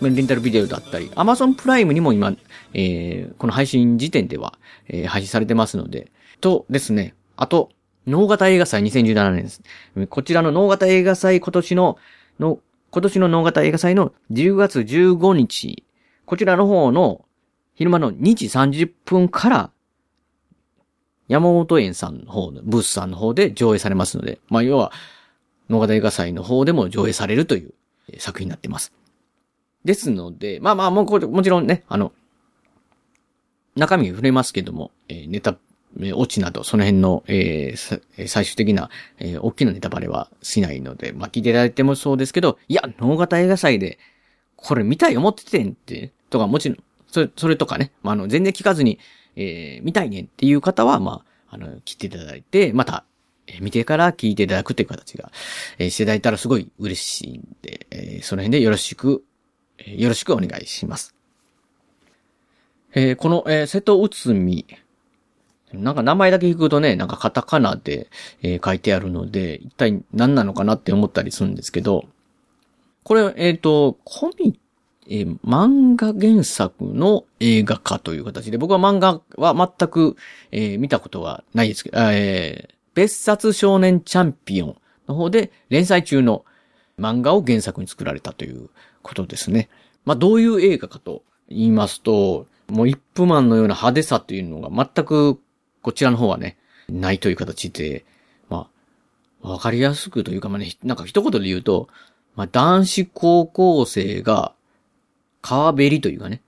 [0.00, 2.32] レンタルビデオだったり、Amazon プライムにも今、
[2.74, 4.58] えーこの配信時点では、
[4.88, 7.70] えー配信されてますので、とですね、あと、
[8.06, 9.62] 脳型映画祭2017年です。
[10.08, 11.98] こちらの脳型映画祭今年の、
[12.40, 12.58] の、
[12.90, 15.84] 今年の脳型映画祭の10月15日、
[16.24, 17.24] こちらの方の
[17.74, 19.70] 昼間の2時30分から、
[21.28, 24.92] 山本園さんの方の、ブースさんの方で上映されますので、まあ要は、
[25.70, 27.72] 脳型映画祭の方でも上映されるという
[28.18, 28.92] 作品になっています。
[29.84, 32.12] ですので、まあまあ、もうこ、もちろんね、あの、
[33.76, 35.56] 中身に触れますけども、えネタ、
[35.98, 43.98] えーオチなど、その辺の、えー最終的な、えー大きなネタバレはしないので、まあ聞いていただいてもそうですけど、いや、脳型映画祭で、
[44.56, 48.98] これ見たい思っててんって、とか、もちろん、それ、それとかね、まあ、あの、全然聞かずに、
[49.36, 53.04] えー見たいねんっていう方は、まあ、あの、聞いていただいて、また、
[53.46, 55.32] え見てから聞いていただくっていう形が、
[55.78, 59.24] えしていただいたらすごい嬉しいんで、えその辺でよろしく、
[59.78, 61.14] えよろしくお願いします。
[62.94, 64.66] えーこの、えー瀬戸内海、
[65.72, 68.08] なんか名前だけ聞くとね、なんかカタカナで、
[68.42, 72.06] えー書いてあるので、一体何なのかなって思ったりするんですけど、
[73.04, 74.58] これ、えっ、と、コミ、
[75.08, 80.16] えー漫画原作の映画化という形で、僕は漫画は全く、
[80.50, 84.76] え見たことはないですけど、え別冊少年チャンピオン
[85.08, 86.44] の方で連載中の
[86.98, 88.68] 漫画を原作に作られたという
[89.02, 89.68] ことですね。
[90.04, 95.38] まあ、どういう映画かと言いますと、もうイップマンのような派手さというのが全く
[95.82, 96.56] こちらの方はね、
[96.88, 98.06] ないという形で、
[98.48, 98.66] ま
[99.42, 101.88] あ、わかりやすくというか、まあね、なんか一言で言うと、
[102.34, 104.54] まあ、男子高校生が
[105.42, 106.40] 川べりというかね、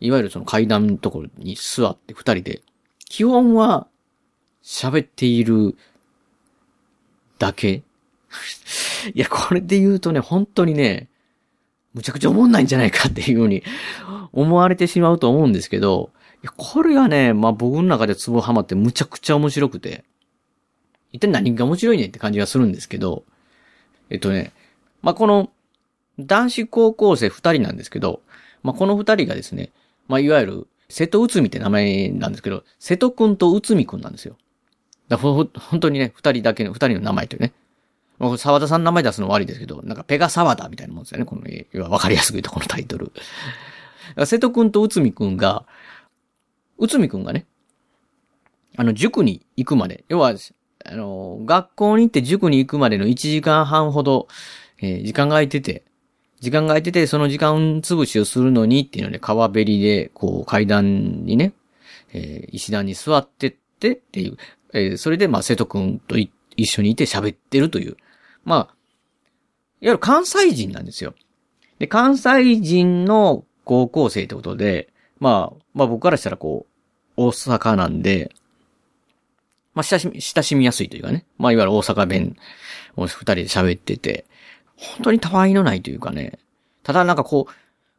[0.00, 2.62] いわゆるその階段のところに座って二人で、
[3.08, 3.86] 基本は
[4.64, 5.76] 喋っている
[7.38, 7.84] だけ。
[9.14, 11.08] いや、これで言うとね、本当にね、
[11.96, 13.62] むちゃくちゃ思んないんじゃないかっていうふうに
[14.32, 16.10] 思われてしまうと思うんですけど、
[16.42, 20.04] いや、これがね、まあ僕の中でツボハマってむちゃくちゃ面白くて、
[21.12, 23.24] 一体何が面白いねって感じがするんですけど、
[24.10, 24.52] えっとね、
[25.00, 25.50] まあこの
[26.20, 28.20] 男子高校生二人なんですけど、
[28.62, 29.72] まあこの二人がですね、
[30.06, 34.36] まあいわゆる瀬戸内海って名前なんですけど、瀬戸くんと内海くんなんですよ。
[35.08, 37.54] だからほ本当にね、二人だけの、二人の名前というね。
[38.18, 41.24] まあ沢田さんの名前出すの悪いですけど、なんかペガ沢田みたいなもんですよね。
[41.24, 43.12] この、要は分かりやすく言うとこのタイトル。
[44.24, 45.66] 瀬戸くんと内海くんが、
[46.78, 47.46] 内海くんがね、
[48.76, 50.34] あの、塾に行くまで、要は、
[50.84, 54.28] あの、学校に行って塾に行くまでの1時間半ほど、
[54.80, 55.84] えー時間が空いてて、
[56.40, 61.52] 時間が空いてて、その時間潰しをするのにっていうので、川べりで、こう、階段にね、
[62.12, 64.36] えー石段に座ってってっていう、
[64.72, 66.30] えーそれで、まあ、瀬戸くんと一
[66.66, 67.96] 緒にいて喋ってるという。
[68.46, 68.68] まあ、いわ
[69.80, 71.14] ゆる関西人なんですよ。
[71.78, 76.64] で、関西人の高校生ってことで、まあ、まあ僕からしたらこ
[77.18, 78.32] う、大阪なんで、
[79.74, 81.26] まあ親しみ、親しみやすいというかね。
[81.36, 82.36] まあいわゆる大阪弁
[82.96, 84.24] を二人で喋ってて、
[84.76, 86.38] 本当にたわいのないというかね。
[86.82, 87.48] ただなんかこ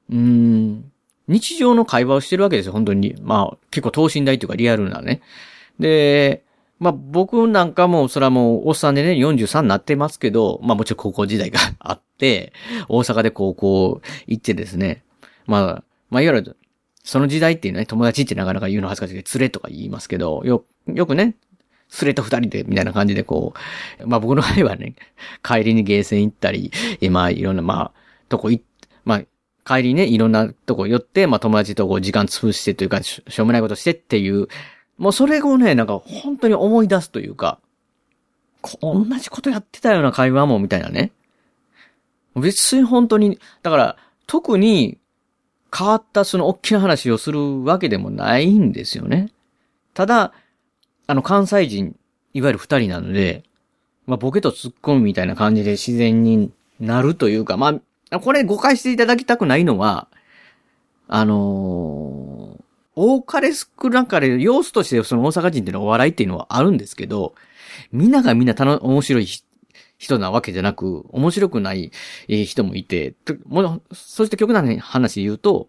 [0.09, 0.91] う、うーん、
[1.27, 3.15] 日常の会話をしてるわけですよ、本当に。
[3.21, 5.21] まあ、結構等身大というかリアルなね。
[5.77, 6.43] で、
[6.79, 12.53] まあ僕なんかも、それはもう、おっさんでね、43になってますけど、まあもちろん高校時代があって、
[12.87, 15.03] 大阪で高校行ってですね、
[15.47, 16.57] まあ、まあいわゆる、
[17.03, 21.35] その時代っていうね、友達ってなかなか言うの恥ずかしいけど、連れとか言いますけど、よ、よくね、
[22.01, 23.53] 連れと二人で、みたいな感じでこ
[23.99, 24.93] う、まあ僕の場合はね、
[25.41, 26.71] 帰りにゲーセン行ったり、
[27.09, 27.91] まあいろんな、まあ、
[28.29, 28.63] とこ行っ、
[29.05, 29.21] まあ、
[29.65, 34.47] 帰りね、いろんなとこ寄って、まあ友達とこう時間潰してというか、しょうもないことしてっていう、
[34.97, 37.59] もうそれをね、なんか本当に思い出すというか、
[38.81, 41.11] 同じことやってたような会話もみたいなね。
[42.35, 44.97] 別に本当に、だから、特に
[45.75, 49.29] 変わったその大きな話をするわけでもないんですよね。
[49.93, 50.33] ただ、
[51.07, 51.95] あの関西人、
[52.33, 53.43] いわゆる二人なので、
[54.05, 57.79] まあボケとツッコミみたいな感じで自然になるというか、ま
[58.09, 60.07] あ、これ誤解していただきたくないのは、
[61.07, 62.63] あのー、
[62.97, 67.35] 多かれ少なかれ、要素としてその大阪人っていうのはお笑いっていうのはあるんですけど、
[67.91, 69.27] みんながみんな楽、面白い
[69.97, 71.91] 人なわけじゃなく、面白くない
[72.27, 73.13] 人もいて、
[73.45, 75.67] もそして極端な話で言うと、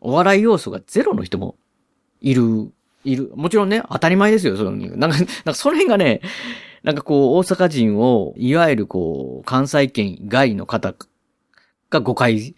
[0.00, 1.56] お笑い要素がゼロの人も
[2.22, 2.72] いる、
[3.04, 3.30] いる。
[3.34, 4.56] もちろんね、当たり前ですよ。
[4.56, 6.22] そのなんか、なんかその辺がね、
[6.82, 10.94] なんかこう、大阪人を、いわゆるこう、関西圏外の方
[11.90, 12.54] が誤解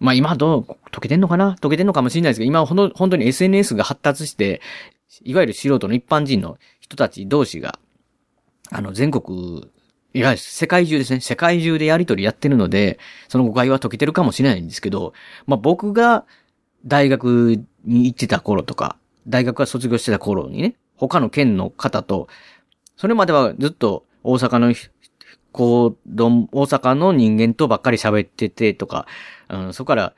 [0.00, 1.56] まあ今どう、解けてんのかな？
[1.60, 4.60] 解けてんのかもしれないですけど、今ほん本当に SNS が発達して、
[5.22, 7.78] いわゆる素人の一般人の人たち同士が、
[8.70, 9.68] あの、全国、
[10.14, 11.20] いわゆる世界中ですね。
[11.20, 15.12] 世界中でやりとりやってるので、その誤解は解けてるかもしれないんですけど、
[15.46, 16.24] まあ僕が
[16.86, 18.96] 大学に行ってた頃とか、
[19.28, 22.28] 大学が卒業してた頃にね、他の県の方と、
[22.96, 24.74] それまではずっと大阪の
[25.52, 29.06] 子供、大阪の人間とばっかり喋っててとか、
[29.50, 30.14] うん、そこから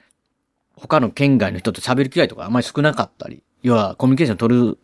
[0.76, 4.78] 他の県外の人と喋る機会とかあんまり少なかったり、要はコミュニケーション取る、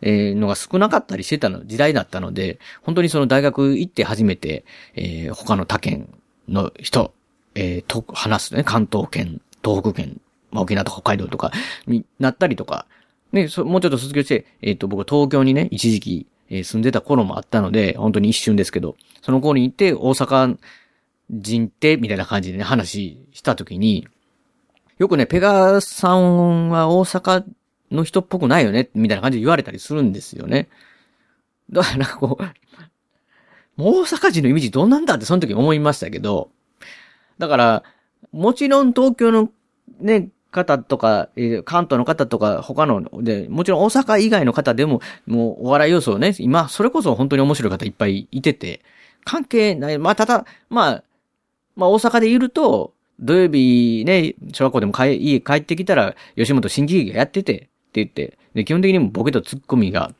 [0.00, 6.08] えー、のが少なかったりしてたの時代だったので、本当にその大学行って初めて、えー、他の他県
[6.48, 7.12] の人、
[7.54, 11.52] えー、と、話すね、関東圏、東北県、まあ、沖縄とか北海道とか
[11.86, 12.86] になったりとか、
[13.32, 20.58] ね、もうちょっと卒業して、えっ、ー、と、僕東京にね、一時期、えー、住んでた頃もあったので、本当に一瞬ですけど、その頃に行って、大阪
[21.30, 24.06] 人って、みたいな感じでね、話したときに、
[24.98, 27.44] よくね、ペガさんは大阪
[27.90, 30.68] の人っぽくないよね、みたいな感じで言われたりするんですよね。
[31.70, 32.44] だからなんかこう、
[33.76, 36.50] 大阪人のイメージどうなんだってその時思いましたけど、
[37.38, 37.82] だから、
[38.32, 39.50] もちろん東京の
[40.00, 48.80] ね、方とか、え関東の方とか、他の、で、もちろん大阪以外の方でも、もうお笑い要素をね、今、それこそ本当に面白い方いっぱいいてて、
[49.24, 49.98] 関係ない。
[49.98, 51.04] まあ、ただ、まあ、
[51.76, 60.12] まあ大阪でいると、土曜日ね、小学校でも帰家帰ってきたら、吉本新喜劇がやってて、って言って、で、基本的にもボケとツッコミが、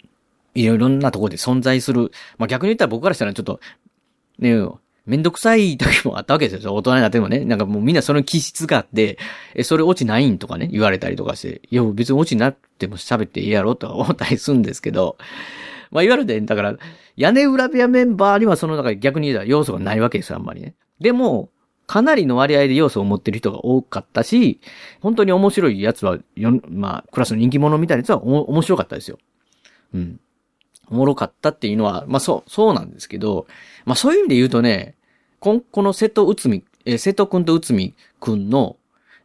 [0.55, 2.13] いろいろなところで存在する。
[2.39, 3.61] まあ逆に言ったら僕からしたらちょっと、
[4.39, 4.55] ね、
[5.07, 6.75] めんどくさい時もあったわけですよ。
[6.75, 7.45] 大人になってもね。
[7.45, 9.19] なんかもうみんなその気質があって、
[9.55, 15.19] え、それ落ちないんとかね、言われたりとかして、いや、別に落ちなくても喋っていいやろとか思ったりするんですけど、
[15.91, 16.77] まあ言われて、だから、
[17.17, 20.75] 屋根裏部屋メンバーにはその中で逆に言うたら要素がないわけですよ、あんまりね。
[21.01, 21.51] でも、
[21.87, 24.61] かなりの割合で要素を持ってる人が多かったし、
[25.01, 29.19] 本当に面白いやつは、よまあ、クラスの人気者みたいなやつは面白かったですよ。
[29.93, 30.21] うん。
[30.91, 33.47] おもろかったっていうのは、まあそう、そうなんですけど、
[33.85, 34.95] まあそういう意味で言うとね、
[35.41, 38.77] ここの瀬戸内海、えー、瀬戸くんと内海くんの、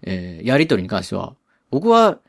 [0.02, 1.36] えー、やりとりに関しては、
[1.70, 2.20] 僕は、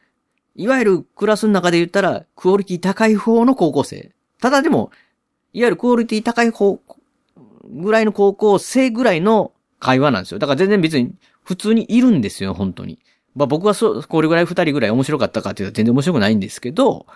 [0.57, 4.12] いわゆるクラスの中で言ったら、クオリティ高い方の高校生。
[4.40, 4.90] ただでも、
[5.53, 6.81] いわゆるクオリティ高い方
[7.70, 10.38] ぐらいの高校生ぐらいの会話なんですよ。
[10.38, 12.98] だから全然別に普通にいるんですよ、本当に。
[13.35, 17.06] まあ僕はそう、これぐらい二人ぐらい面白かったかっていうと全然面白くないんですけど、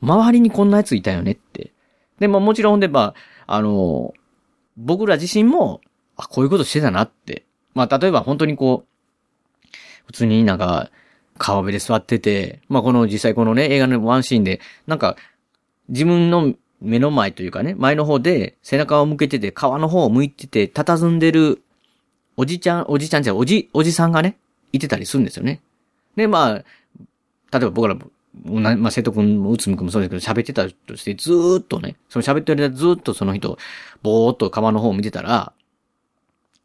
[0.00, 1.72] 周りにこんなやついたよねって。
[2.18, 3.14] で、まあもちろんで、ま
[3.46, 4.14] あ、あの、
[4.76, 5.80] 僕ら自身も、
[6.16, 7.44] あ、こういうことしてたなって。
[7.74, 9.68] まあ例えば本当にこう、
[10.06, 10.90] 普通になんか、
[11.38, 15.16] 川辺で座ってて、まあこの実際このね、映画のワンシーンで、なんか、
[15.88, 21.62] 自分の目の前というかね、前の方で背中を向けてて、川の方を向いてて、佇んでる、
[22.36, 24.36] おじちゃん、おじちゃんじゃおじ、おじさんがね、
[24.72, 25.60] いてたりするんですよね。
[26.16, 26.64] で、まあ、例
[27.56, 27.96] えば僕ら、
[28.44, 33.58] まあ、瀬戸くんも内海くんもそうですけど、喋ってたとして、ずーっとね、その喋ってる間ずーっとその人、
[34.02, 35.52] ぼーっと川の方を見てたら、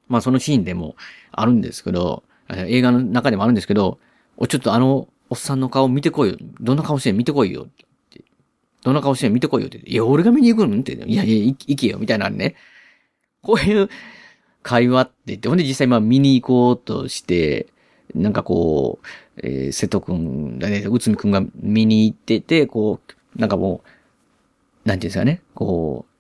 [0.08, 0.96] まあそのシーンでも
[1.32, 4.00] あるんですけど、映画の中でもあるんですけど、
[4.38, 6.38] お、ちょっとあの、おっさんの顔見てこいよ。
[6.62, 7.68] どんな顔して見てこいよ。
[8.88, 9.80] どんな顔してん見てこいよって。
[9.80, 10.80] いや、俺が見に行くの？
[10.80, 10.94] って。
[10.94, 11.98] いやいや、行けよ。
[12.00, 12.56] みたいなね。
[13.42, 13.90] こういう
[14.64, 17.68] 会話って言って、ほんで実際まあ見に行こうとして、
[18.16, 23.02] なんかこう、えー、瀬戸くんだね、内海くんが見に行ってて、こ
[23.36, 23.82] う、なんかも
[24.86, 26.14] う、なんていうんですかね、こう、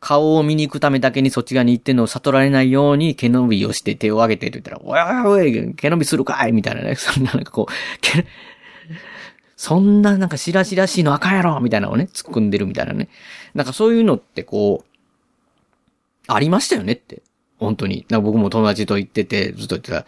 [0.00, 6.94] 顔を見に行くためだけにそっち側に行ってんのを悟られないように毛伸びをして手を挙げてって言ったら、おいおいおい、毛伸びするかいみたいなね。
[6.94, 7.72] そんななんかこう、
[9.58, 13.08] そんななんかしらしらしいのあかんやろみたいなのをね、突っ込んでるみたいなね。
[13.54, 14.88] なんかそういうのってこう、
[16.28, 17.22] ありましたよねって。
[17.58, 18.06] 本当に。
[18.08, 20.06] なんか僕も友達と言ってて、ずっと言ってた。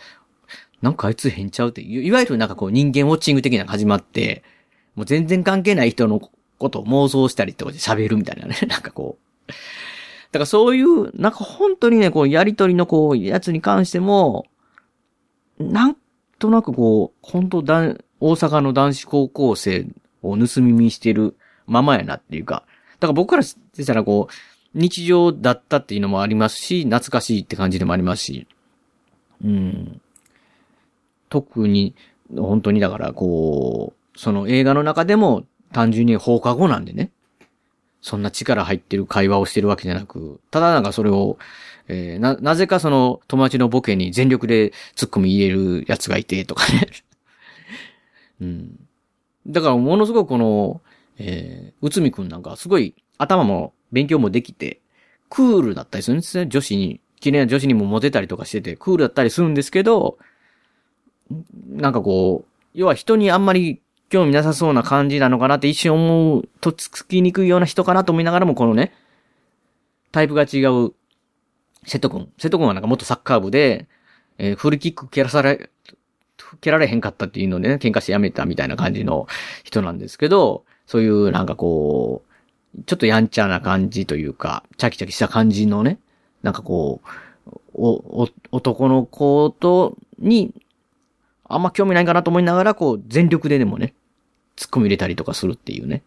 [0.82, 1.82] なんかあいつ変ちゃうって。
[1.82, 4.44] いわゆるなんかこう人間ウォッチング的なのが始まって、
[4.94, 6.20] もう全然関係ない人の
[6.58, 8.56] ことを妄想したりってことで喋るみたいなね。
[8.70, 9.52] なんかこう。
[10.30, 14.46] だからそういう、なんか本当にね、こうやりとりのこう、やつに関しても、
[15.58, 15.96] なん
[16.38, 19.86] となくこう、本当だ、大阪の男子高校生
[20.22, 22.64] を盗み見してるままやなっていうか、
[22.98, 23.56] だから僕からし
[23.86, 24.34] たらこう、
[24.74, 28.46] 日常だったっていうのもありますし、懐かしいって感じでもありますし、
[29.44, 30.00] うん。
[31.28, 31.94] 特に、
[32.36, 37.10] 本当にだからこう、その映画の中でも単純に放課後なんでね。
[38.02, 41.38] そんな力入ってる会話をしてるわけじゃなく、ただなんかそれを、
[41.86, 46.88] えー、な、なぜかその友達のボケに全力で突っ込み入れるやつがいてとかね。
[48.40, 48.88] うん。
[49.46, 50.80] だからものすごくこの、
[51.18, 54.80] えー、内海くんなんかすごい頭も勉強もできて、
[55.28, 56.46] クールだったりするんですね。
[56.46, 60.18] 女子に、綺麗な女子にもモテたりとかしてて、クールだったりするんですけど、
[61.68, 68.92] なんかこう、要は人にあんまり興味なさそうな感じなのかなって一瞬思うとっつきにくいような人かなと思いながらも、このね、
[70.12, 70.92] タイプが違う、
[71.86, 72.32] 瀬戸くん。
[72.38, 73.86] 瀬戸くんはなんか元サッカー部で、
[74.38, 75.70] えー、フルキック蹴らされ、
[76.60, 79.26] 蹴られへんかったっていうのでね、喧嘩してやめたみたいな感じの
[79.64, 85.98] 人なんですけど、そういうなんかこう、ちょっとやんちゃな感じというか、チャキチャキした感じのね、
[86.42, 87.10] なんかこう、
[87.74, 87.90] お、
[88.22, 90.52] お、男の子と、に、
[91.44, 93.94] あんま興味ないかなと思いながら、こう、全力ででもね、
[94.56, 96.02] 突っ込み入れたりとかするっていうね。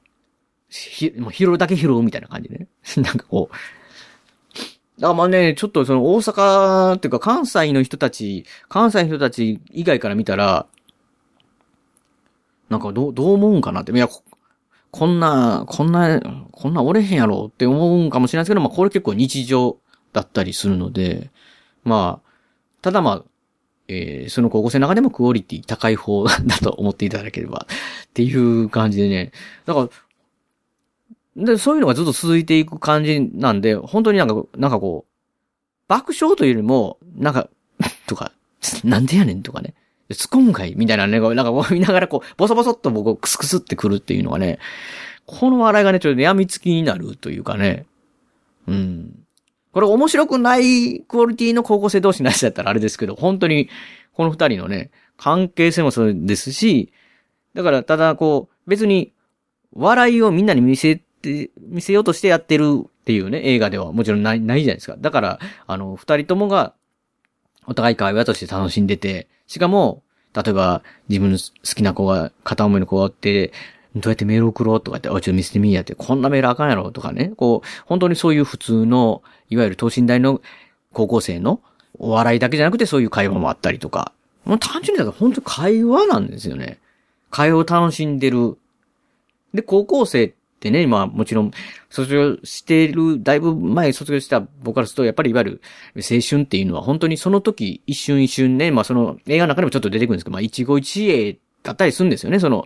[0.69, 2.67] ひ、もう拾うだけ拾うみたいな感じでね。
[2.97, 3.55] なんかこう。
[4.99, 10.67] だからまあね、ちょっとその大阪っていうか関西の人たち、関西の人たち以外から見たら、
[12.69, 13.91] なんかどう、どう思うんかなって。
[13.91, 14.07] いや、
[14.91, 16.21] こんな、こんな、
[16.51, 19.77] こんなおれへんやろって思うんかもしれないですけど、まあこれ結構日常
[20.13, 21.31] だったりするので、
[21.83, 22.29] まあ、
[22.81, 23.23] ただまあ、
[23.87, 29.31] えー、その高校生の中でもクオリティ高い方だと思っていただければっていう感じでね。
[29.65, 29.89] だから、
[31.35, 35.13] で、そういうのがずっと続いていく感じなんで、本当になんか、なんかこう、
[35.87, 37.49] 爆笑というよりも、なんか、
[38.07, 38.31] とか、
[38.83, 39.73] なんでやねんとかね。
[40.09, 44.59] 突っ込むかいみたいなね、なんか見ながらこう、ボソボソっと僕をクスクスってくるっていうのがね、
[45.25, 47.85] この笑いがね、ちょっと病みつきになるというかね。
[48.67, 49.23] うん。
[49.71, 53.69] これ面白くないクオリティの高校生同士の話だったらあれですけど、本当に
[54.13, 56.93] この二人のね、関係性もそうですし、
[57.53, 59.13] だからただこう、別に
[59.73, 64.97] 笑いをみんなに見せて、見せようとしてやってるっていうね、映画ではもちろんない、ないじゃないですか。
[64.99, 66.73] だから、あの、二人ともが
[67.65, 70.03] お互い会話として楽しんでて、しかも、
[70.35, 71.43] 例えば自分の好
[71.75, 73.53] きな子が片思いの子がおって、
[73.95, 77.33] どうやってメール送ろうとかって、おい、ちょっと見せてみやって、こんなメールあかんやろとかね。
[77.37, 80.41] こう、本当にそういう普通の、いわゆる等身大の
[80.91, 81.61] 高校生の
[81.99, 84.11] お笑いだけじゃなくてそういう会話もあったりとか。
[84.45, 86.79] もう単純にだから本当に会話なんですよね。
[87.29, 88.57] 会話を楽しんでる。
[89.53, 90.33] で、高校生っ
[90.63, 91.51] てね、まあもちろん
[91.89, 95.61] 卒業してる、だいぶ前卒業した僕からすると、やっぱりいわゆる
[95.97, 102.65] 青春っていうのは本当にその時一瞬一瞬ね、まあその映画の中でもちょっと出てくるんですけど、まあ一期一会だったりするんですよね、その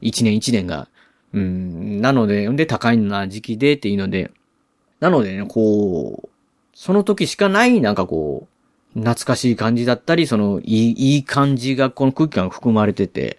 [0.00, 0.88] 一年一年が。
[1.32, 4.30] うん、なので、で、高いな時期でっていうので、
[5.00, 6.28] なのでね、こう、
[6.72, 8.48] その時しかない、なんかこ
[8.94, 13.38] う、懐かしい感じだったり、その、いい、いい感じが、この空気感含まれてて、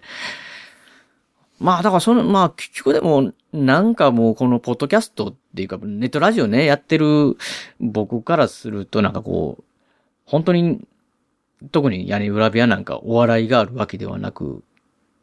[1.58, 7.36] まあ、だからその、まあ、結局でも、なんかもうこのポッドキャストっていうか、ネットラジオね、やってる
[7.80, 9.64] 僕からするとなんかこう、
[10.26, 10.86] 本当に、
[11.72, 14.62] 特に屋根裏部屋なんかお笑いがあるわけではなく、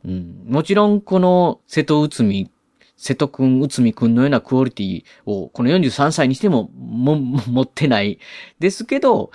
[0.03, 0.43] うん。
[0.47, 2.51] もちろん、この瀬戸内海、
[2.97, 8.19] 瀬戸くん、内海くんのようなクオリティを、この43歳にしても、も、持ってない
[8.59, 9.32] ですけど、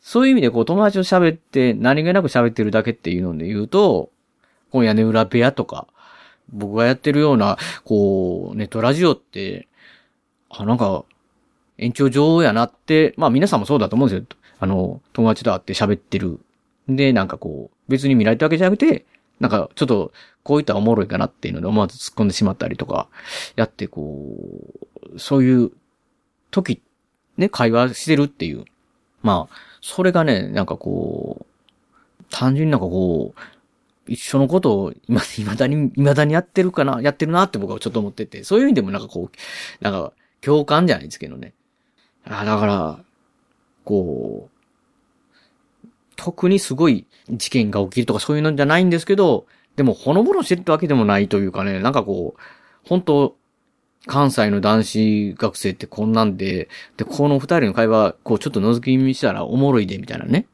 [0.00, 4.10] そういう意味でこう友達と喋って何気なく喋ってるだけっていうので言うと、
[4.70, 5.88] この屋根裏部屋とか、
[6.52, 9.68] 僕がやってるような、こう、ネットラジオって、
[10.50, 11.04] あ、なんか、
[11.78, 14.26] 延長上やなって、まあ皆さんもそうだと思うんですよ。
[14.58, 16.40] あの、友達と会って喋ってる。
[16.88, 19.04] で、なんかこう、別に見られたわけじゃなくて、
[19.40, 23.08] なんか、ちょっと、こういったおもろいかなっていうので思わず突っ込んでしまったりとか、
[23.56, 24.36] やってこ
[25.12, 25.72] う、そういう
[26.50, 26.80] 時、
[27.36, 28.64] ね、会話してるっていう。
[29.22, 33.40] まあ、それがね、なんかこう、単純になんかこう、
[34.08, 41.54] 一緒のことを今、 未だに、未だにやってるかな、やってるなって僕はちょっと思ってて、そういう意味でもなんかこう、なんか、共感じゃないですけどね。
[42.24, 43.00] あだから、
[43.84, 49.46] こう、特にすごい事件が起きるとかそういうのじゃないんですけど、
[49.76, 52.40] でもほのぼのしてるってわけでもないというかね、なんかこう、
[52.88, 53.36] 本当
[54.06, 60.46] 関西の男子学生ってこんなんで、で、この二人の会話、こうちょっと覗き見したらおもろいで、みたいなね。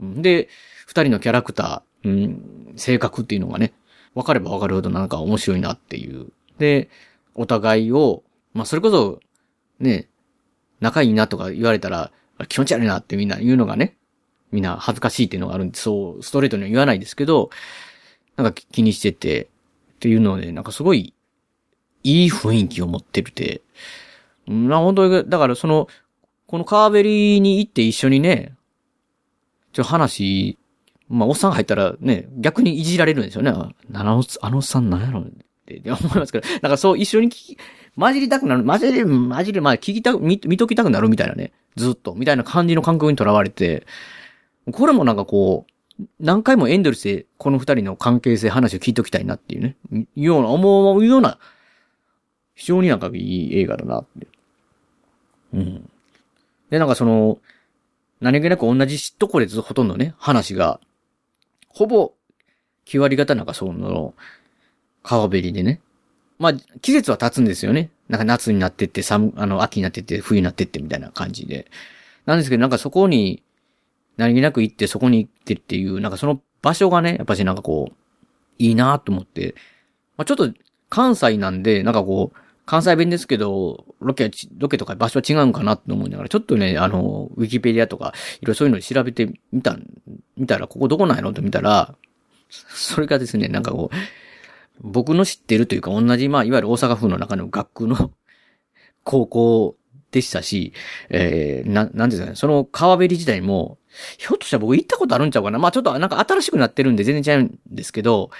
[0.00, 0.48] で、
[0.86, 3.72] 二人のキャラクター、うん、性格っていうのがね、
[4.14, 6.28] 分かれば分かるほどなんか面白いなっていう。
[6.58, 6.88] で、
[7.34, 8.22] お互いを、
[8.54, 9.20] まあそれこそ、
[9.80, 10.08] ね、
[10.80, 12.12] 仲いいなとか言われたら、
[12.48, 13.96] 気持ち悪いなってみんな言うのがね、
[14.52, 17.50] みんな恥ずかしいっていうのがあるんで、そう、ストレートには言わないですけど、
[18.36, 19.48] なんか気にしてて、
[19.96, 21.14] っていうので、なんかすごい
[22.04, 23.62] いい雰囲気を持ってるて、
[24.46, 25.88] な、本当に、だからその、
[26.46, 28.54] この川べりに行って一緒にね、
[29.72, 30.56] ちょ、話、
[31.08, 33.50] まあ、おっさん入ったらね、逆にいじられるんですよね。
[33.50, 33.72] あの、
[34.40, 35.24] あのおっさんなんやろっ
[35.66, 37.58] て思いますけど、なんかそう一緒に聞き、
[37.98, 41.52] 混じりたくなる、混じり、混じり、まあ、聞きたく、見、見ときたくなるみたいなね。
[41.76, 43.86] ずっと、みたいな感じの感覚にとらわれて、
[44.72, 45.72] これもなんかこう、
[46.20, 51.38] 何回もエンドレスでこの二人の関係性話を聞いときたいなっていうね、いうような、思うような
[52.54, 54.26] 非常になんかいい映画だなって。
[55.54, 55.90] うん。
[56.70, 57.38] で、なんかその、
[58.20, 60.80] 何気なく同じとこでずほとんどね、話が、
[61.76, 62.14] ほぼ、
[62.86, 64.14] 9割方なんかその、
[65.02, 65.82] 川べりでね。
[66.38, 67.90] まあ、季節は経つんですよね。
[68.08, 71.70] なんか夏になってって、寒、あの、秋になってって、冬になってってみたいな感じで。
[72.24, 73.42] なんですけど、なんかそこに、
[74.16, 77.94] 何気なく行ってそこに行ってっていう、なんかその場所がね、やっぱしなんかこう、
[78.58, 79.54] いいなと思って、
[80.16, 80.50] まあちょっと
[80.88, 88.12] 関西なんで、なんかこう、関西弁ですけど、ロケは、ロケとか場所は違うんかなって思いながら、ちょっとね、あの、ウィキペディアとか、
[88.42, 89.76] いろいろそういうの調べてみた、
[90.36, 91.94] 見たら、ここどこなんやろって見たら、
[92.50, 93.96] それがですね、なんかこう、
[94.80, 98.10] 僕の知ってるというか、同じ、まあ、いわゆる大阪府の中の学区の
[99.04, 99.76] 高校
[100.10, 100.72] でしたし、
[101.08, 103.78] えー、な、なんですかね、その川べり自体も、
[104.18, 105.58] ひょっとしたら僕行ったことあるんちゃうかな。
[105.58, 108.30] まあちょっとなんか新しくなってるんで全然違うんですけど、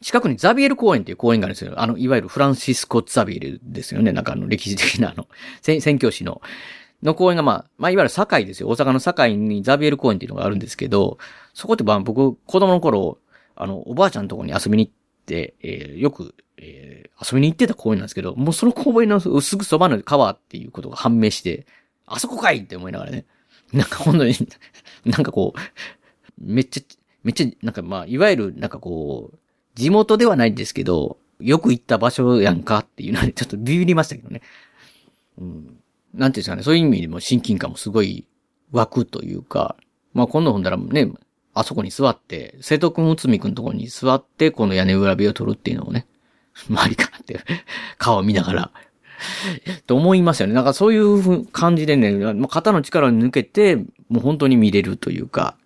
[0.00, 1.72] 近くにザビエル公園っていう公園があるんですよ。
[1.76, 4.12] あの、いわゆるフランシスコ・ザビエルですよね。
[4.12, 5.26] なんかあの、歴史的なあの、
[5.62, 6.40] 宣教師の、
[7.02, 8.68] の公園がまあ、まあ、いわゆる堺ですよ。
[8.68, 11.18] 大阪の堺にザビエル公園っていうのがあるんですけど、
[11.54, 13.18] そこってまあ僕、子供の頃、
[13.56, 14.92] あの、おばあちゃんのとこに遊びに行っ
[15.26, 21.66] て、えー、よく、えー、遊びに行ってた公園なんですけど、もうその公園のすぐそばの川っていうことが判明して、
[22.06, 23.26] あそこかいって思いながらね。
[23.72, 24.34] なんか本当に、
[25.04, 25.58] なんかこう、
[26.40, 26.82] めっちゃ、
[27.22, 29.38] めっちゃ、なんかまあ、いわゆる、なんかこう、
[29.78, 34.42] 地元ではないんですけど、よく行った場所やんかっていうので、ちょっとビビりましたけどね。
[35.40, 35.76] うん。
[36.14, 38.26] なんていうんですかね、そういう意味でも親近感もすごい
[38.72, 39.76] 湧くというか、
[40.14, 41.12] まあ今度ほんだらね、
[41.54, 46.06] あそこに座って、瀬戸くん、内海くんのところに座って、この屋根裏部を取るっていうのをね、
[46.68, 47.38] まあありかなって、
[47.98, 48.70] 顔を見ながら、
[49.86, 50.54] と思いますよね。
[50.54, 53.76] なんかそういう感じでね、肩の力を抜けて、
[54.08, 55.56] もう本当に見れるというか、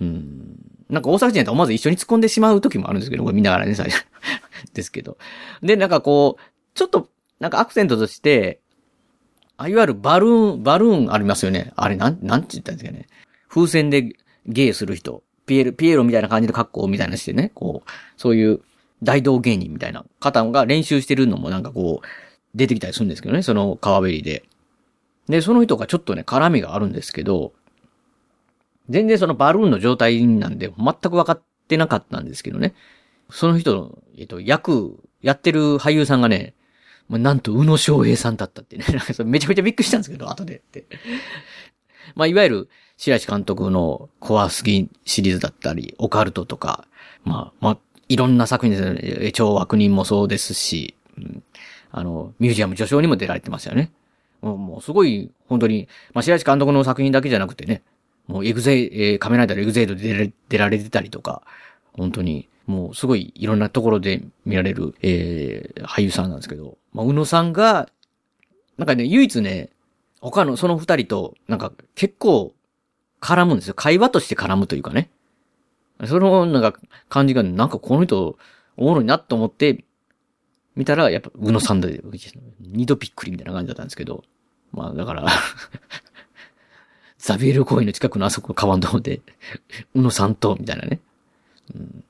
[0.00, 0.65] うん。
[0.88, 4.06] なんか大阪人やったら思わず一緒に突っ込んでしまう時もあるんですけど、これ見ながらね、最初。
[4.72, 5.18] ですけど。
[5.62, 6.42] で、なんかこう、
[6.74, 7.08] ちょっと、
[7.40, 8.60] なんかアクセントとして、
[9.56, 11.72] あ、いわゆるバルーン、バルーンありますよね。
[11.76, 13.06] あれ、なん、なんて言ったんですかね。
[13.48, 14.12] 風船で
[14.46, 15.22] ゲイする人。
[15.46, 17.52] ピエロ、ピエロみたいな感じの格好みたいなしてね。
[17.54, 18.60] こう、そういう
[19.02, 22.06] 大道芸人みたいな方が練習してるのもなんかこう、
[22.54, 23.42] 出てきたりするんですけどね。
[23.42, 24.44] その川べりで。
[25.28, 27.52] で、その人がちょっとね、絡みがあるんですけど、
[28.88, 32.74] 全然そのバルーンの状態なんで全く分かってなかったんですけどね。
[33.30, 36.54] その人の、えっと、役、やってる俳優さんがね、
[37.08, 38.84] まあ、なんと、宇野昌平さんだったってね。
[39.24, 40.84] めちゃめちゃびっくりしたんですけど、後でって。
[42.14, 46.86] まあ、いわゆる、白石監督の怖すぎシリーズだったり、オカルトとか、
[47.24, 47.78] まあ、まあ、
[48.08, 49.32] いろんな作品ですね。
[49.32, 51.42] 超悪人もそうですし、うん、
[51.90, 53.92] あの、ミュージアム序章にも出られてますよね。
[54.42, 57.82] もう、すごい、本当に、まあ、白石監督の作品だけじゃなくてね、
[58.26, 61.42] もうエグゼイ、えー、カメライダーエグゼイドで出られてたりとか、
[61.92, 67.88] 本当に、もうすごいいろんなところで見られる、えー、俳優さんなんですけど、まあ、宇野さんが、
[68.76, 69.70] なんかね、唯一ね、
[70.20, 72.54] 他のその二人と、なんか結構
[73.20, 73.74] 絡むんですよ。
[73.74, 75.10] 会話として絡むというかね。
[76.04, 78.36] その、なんか感じが、なんかこの人、
[78.76, 79.84] おもろいなと思って、
[80.74, 82.02] 見たら、やっぱ、宇野さんで、
[82.60, 84.24] 二度びっくりみたいな感じだったんですけど。
[84.72, 85.26] まあ、だから
[87.18, 89.20] ザビエル公園の近くのあそこ川のとこで、
[89.94, 91.00] うのさんと、みたいなね。
[91.74, 92.04] うん。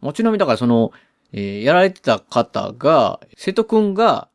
[0.00, 0.92] もちろん、だからその、
[1.32, 4.28] えー、やられてた方が、瀬戸くんが、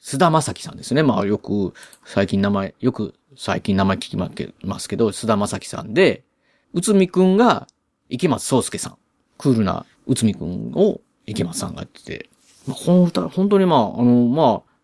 [0.00, 1.02] 須田正樹さんですね。
[1.02, 4.30] まあよく、最近名前、よく最近名前聞きま
[4.78, 6.22] すけど、須田正樹さんで、
[6.72, 7.66] 内海くんが
[8.08, 8.98] 池松壮介さん。
[9.38, 12.30] クールな内海くんを池松さんがやってて、
[12.66, 14.76] まあ、この二人、本当にまあ、あの、まあ、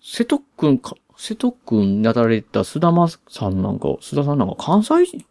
[0.00, 5.24] 瀬戸くんか、瀬戸くんやられた須田まさんなんか、須田さんなんか関西人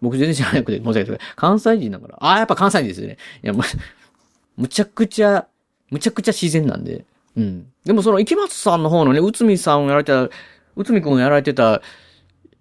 [0.00, 1.20] 僕全然知らなくて、申し訳ない。
[1.36, 2.16] 関西人だから。
[2.18, 3.18] ああ、やっぱ関西人ですよね。
[3.42, 3.62] いや、む、
[4.56, 5.46] むちゃくちゃ、
[5.90, 7.04] むちゃくちゃ自然なんで。
[7.36, 7.66] うん。
[7.84, 10.30] でもその池松さんの方のね、内海さんをやられてた、
[10.76, 11.82] 内海くんをやられてた、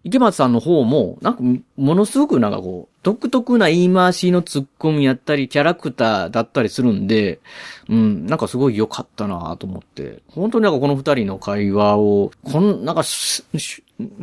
[0.05, 1.39] 池松さんの方も、なんか、
[1.77, 7.39] ものすごくなんかこう、独特な言い回しのツッコミやったり、キャラクターだったりするんで、
[7.87, 10.21] うん、なんかすごい良かったなと思って。
[10.27, 13.43] 本当になんかこの二人の会話を、こん、なんか、ひ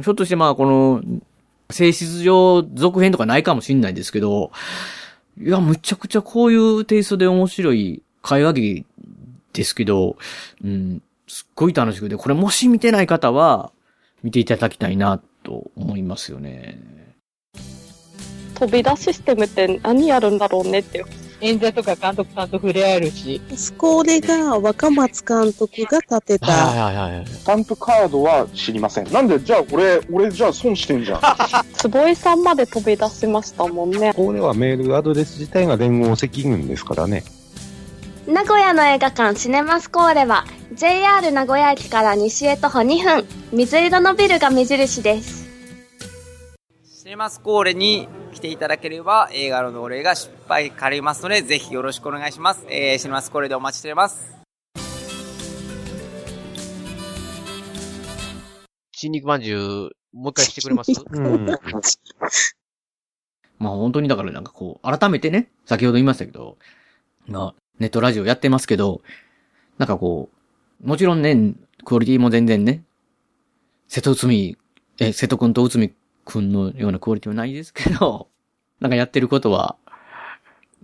[0.07, 1.03] ょっとしてまあこの、
[1.71, 4.51] 性質上続編とかないかもしんないですけど、
[5.41, 8.85] いや、むちゃくちゃこういうテイストで面白い会話劇
[9.55, 10.17] ですけど、
[10.63, 13.73] うん、すっごい楽しくて、これもし見てない方は、
[14.23, 16.79] 見ていただきたいなと思いますよね。
[18.55, 21.05] 飛び出システムって何やるんだろうねって。
[21.41, 23.41] 演者とか監督さんと触れ合えるし。
[23.79, 27.27] これが若松監督が立てた、はいはいはい。
[27.27, 29.11] スタンプカードは知りません。
[29.11, 31.21] なんで、じゃあ俺、俺じゃあ損してんじゃん。
[31.73, 34.13] 坪井さんまで飛び出しましたもんね。
[34.15, 37.25] これはメールアドレス自体が連合赤軍ですからね。
[38.33, 45.49] 名古屋の映画館シネマスコーレは JR 名古屋駅から西へ徒歩2分水色のビルが目印です
[46.85, 52.65] シネマスコーレに来ていただければ映画のお礼が失敗かりますのでぜひよろしくお願いします。
[52.71, 54.39] えー、シネマスコーレでお待ちしております。
[58.93, 60.93] 新肉まんじゅう、もう一回してくれます？
[61.11, 61.47] うん。
[63.59, 66.59] まあ本当にだからなんかこう、改めてね、先ほど言いましたけど、
[67.27, 69.01] まあ、ネットラジオやってますけど、
[69.79, 70.29] なんかこ
[70.85, 71.55] う、もちろんね、
[71.85, 72.85] クオリティも全然ね、
[73.89, 74.59] 瀬戸内海、
[74.99, 78.29] え、瀬戸くんと内海くんのようなクオリティはないですけど、
[78.81, 79.77] なんかやってることは、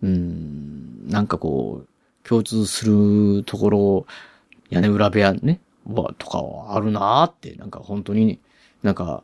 [0.03, 4.07] うん、なんかこう、共通するところ、
[4.71, 8.41] 屋根裏部屋ね、は、とかはあるなーって、なんか本当に、
[8.83, 9.23] なんか、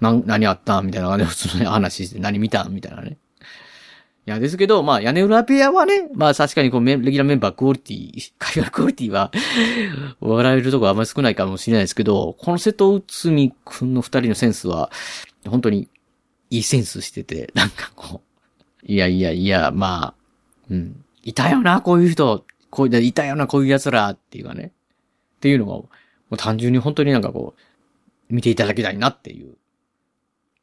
[0.00, 3.16] な、何あったみたいな感じで普通に話して、何見たみたいなね。
[4.26, 9.30] いや、ですけど、まあ、屋根裏部屋はね、まあ確かにこう、レギュラーメンバークオリティ、会話クオリティは、
[10.20, 14.90] 笑えるとこあんまり少ないかもしれないですけど、この瀬戸内海くんの二人のセンスは、
[15.46, 15.88] 本当に
[16.50, 20.14] いいセンスしてて、なんかこう、いやいやいや、まあ、
[20.70, 21.04] うん。
[21.22, 22.44] いたよな、こういう人。
[22.70, 24.72] こういう、いたよな、こういう奴ら、っていうかね。
[25.36, 25.88] っていうのが、も
[26.32, 29.56] う単純に本当になんかこう、見ていただきたいなっていう。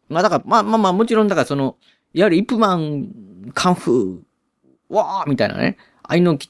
[0.09, 1.78] まあだから、まあまあまあ、もちろんだからその、
[2.14, 3.09] いわゆるイップマン、
[3.54, 5.78] カンフー、わーみたいなね。
[6.04, 6.50] ああいうのき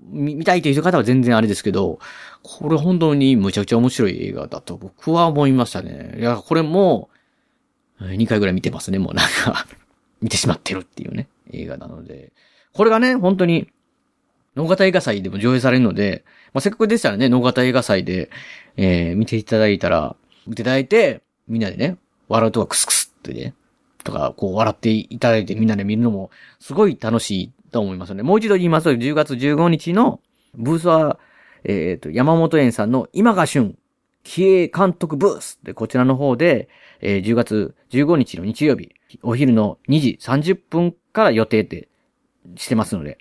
[0.00, 1.98] 見見たいという方は全然あれですけど、
[2.42, 6.16] これ本当にむちゃくちゃ面白い映画だと僕は思いましたね。
[6.18, 7.08] いや、これも、
[8.00, 9.66] 2回ぐらい見てますね、もうなんか
[10.20, 12.32] 見てしまってるっていうね、映画なので。
[12.72, 13.68] これがね、本当に、
[14.56, 18.30] 能型映画祭でも上映されるので、まあ、せっかくでしたらね、能型映画祭で、
[18.76, 20.16] えー、見ていただいたら、
[20.46, 21.96] 見ていただいて、みんなでね、
[22.28, 23.54] 笑うとかクスクスってね、
[24.04, 26.30] とか、こう笑っていただいてみんなで見るのも、
[26.60, 30.20] すごい楽しいと思いますので、もう一度言いますと、10月15日の、
[30.54, 31.18] ブースは、
[31.64, 33.76] えっ、と、山本園さんの今が旬、
[34.22, 36.68] 気鋭監督ブースで、こちらの方で、
[37.00, 38.92] えー10月15日の日曜日、
[39.22, 41.88] お昼の2時30分から予定って
[42.56, 43.18] してますので、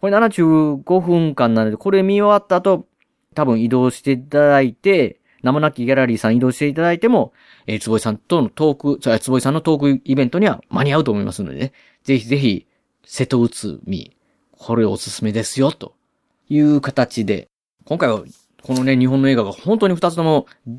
[0.00, 2.86] これ75分間なので、これ見終わった後、
[3.34, 7.32] 多分移動していただいて、名もなきギャラリーさん移動していただいても、
[7.66, 11.72] えー、坪井さんとのトーク、じゃあ坪井さんのトークイベントには間に合うと思いますのでね、
[12.02, 12.66] ぜひぜひ、
[13.04, 14.16] 瀬戸内海、
[14.50, 15.94] これおすすめですよ、と
[16.48, 17.48] いう形で、
[17.84, 18.24] 今回は、
[18.62, 20.70] このね、日本の映画が本当に二つとも違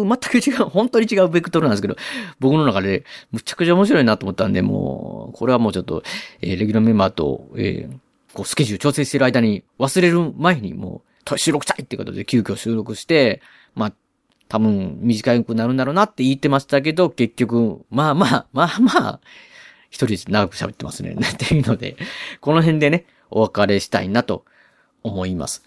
[0.00, 1.96] う、全く違う、本当に違うベクトルなんですけど、
[2.38, 6.04] 僕の中でむちゃくちゃ面白いなと思ったんで、もう、これはもうちょっと、
[6.40, 7.98] えーレギュラーメンバーと、えー
[8.34, 13.40] こう、スケジュール調整してる間に忘れる前にもう、収録したいってことで急遽収録して、
[13.74, 13.92] まあ、
[14.52, 19.20] 多分短くなるんだろうなって言ってましたけど、結局、まあまあ、まあまあ、
[19.88, 21.16] 一人で長く喋ってますね。
[21.16, 21.96] っていうので、
[22.42, 24.44] この辺でね、お別れしたいなと
[25.02, 25.62] 思います。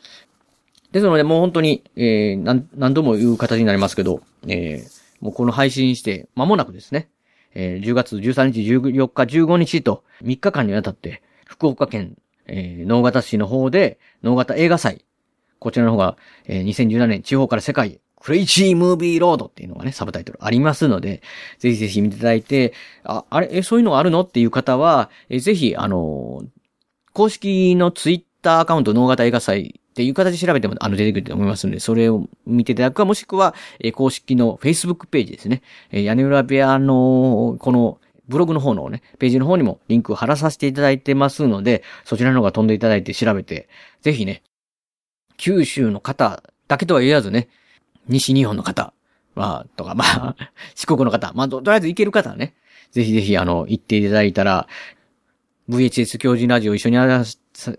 [0.91, 7.09] ですので、もう本当に、えー、何、度も言う形になりますけど、えー、もうこの配信して間もなくですね、
[7.55, 15.03] えー、10月13日、14日、15日と3日間にわたって、福岡県、えー、能形市の方で、能形映画祭、
[15.57, 21.21] こちらの方が、えー、2017年地方から世界へ、クレイジームービーロードっていうのがね、サブタイトルありますので、
[21.59, 22.73] ぜひぜひ見ていただいて、
[23.03, 24.21] あ、あれ、え、そういうのがあるの？
[24.21, 26.43] っていう方は、えぜひ、あの
[27.13, 35.61] 公式のツイッターアカウント、能形映画祭っていう形で調べても、あの、出てくると思いますので、それを見ていただくか、もしくは、え公式の Facebook ページですね。
[35.91, 43.69] え屋根裏部屋の、この、ブログの方のね、ページの方にもリンクを貼らさせていただいてますので、そちらの方が飛んでいただいて調べて、
[44.01, 44.41] ぜひね、
[45.37, 47.49] 九州の方だけとは言わずね、
[48.07, 48.93] 西日本の方
[49.35, 50.35] は、とか、まあ、
[50.75, 52.55] 四国の方、まあ、とりあえず行ける方はね、
[52.91, 54.67] ぜひぜひ、あの、行っていただいたら、
[55.69, 57.23] VHS 教授ラジオ一緒にやら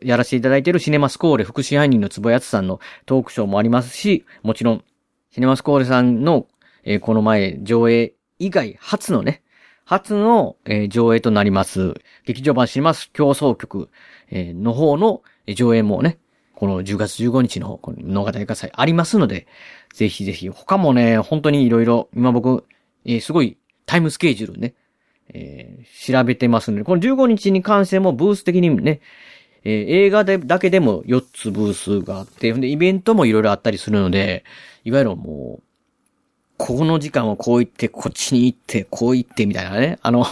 [0.03, 4.85] やらせていただいているシネマスコーレ副支配人の坪つさんのトークショーもありますし、もちろん、
[5.31, 6.47] シネマスコーレさんの、
[6.85, 9.43] えー、この前上映以外初のね、
[9.85, 13.89] 初の、えー、上映となります、劇場版シネマス競争局、
[14.31, 15.23] えー、の方の
[15.55, 16.19] 上映もね、
[16.57, 19.47] この10月15日のこの農画映画祭ありますので、
[19.95, 22.65] ぜひぜひ、他もね、本当にいろいろ、今僕、
[23.05, 24.75] えー、すごいタイムスケジュールね、
[25.35, 29.03] えー、調べてますので、この15日に関してもブース的にね、
[29.65, 34.43] えー、映画でだけでも4つブースがあって、で、イベントもいろいろあったりするので、
[34.85, 35.63] いわゆるもう、
[36.57, 39.99] ここの時間はこう行って、こっちに行って、こう行ってみたいなね。
[40.01, 40.25] あの、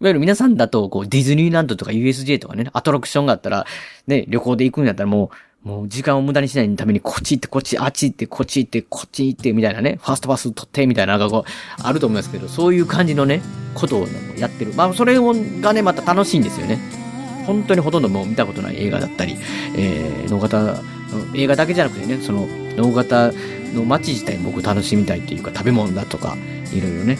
[0.00, 3.66] いわゆる皆さんだと、こう、ディズニーランドとか USJ とかね、アトラクションがあったら、
[4.06, 5.30] ね、旅行で行くんだったらも
[5.64, 13.42] う、もう時間を無駄にしないために、こっち行って、こっち、あっち行って、こっち行って、こっち行って、みたいなね、ファーストパス取って、みたいな、なんかこう、あると思いますけど、そういう感じのね、
[13.74, 14.06] ことを
[14.38, 14.72] やってる。
[14.74, 16.78] まあ、それがね、また楽しいんですよね。
[17.44, 19.36] 本当にほとんどもう見たことない映画だったり、
[19.76, 20.80] えー、脳型、
[21.34, 22.46] 映画だけじゃなくてね、その、
[22.76, 23.32] 脳型
[23.74, 26.36] の街自体僕楽しみたいっていうか、食べ物だとか、
[26.72, 27.18] いろいろね、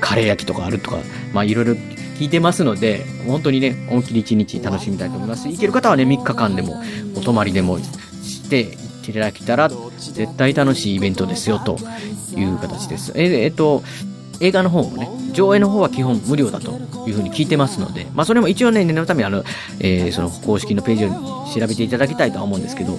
[0.00, 0.98] カレー焼きとかあるとか、
[1.32, 1.76] まあいろいろ
[2.18, 5.48] 聞いてますので、本当にね、本気で一日楽しみたいと思います。
[5.48, 6.80] 行ける方はね、3日間でも、
[7.16, 11.76] お泊まりでもして行っていただけたら、絶対楽しいイベントですよ、と
[12.36, 13.12] いう形です。
[13.14, 13.82] え、えっと、
[14.40, 16.72] 映画の方もね、上映の方は基本無料だと
[17.06, 19.44] いうふうに聞いてますので、まあそれも一応ね、念のためあの、
[19.80, 21.10] えー、その公式のページを
[21.52, 22.98] 調べていただきたいとは思うんですけど、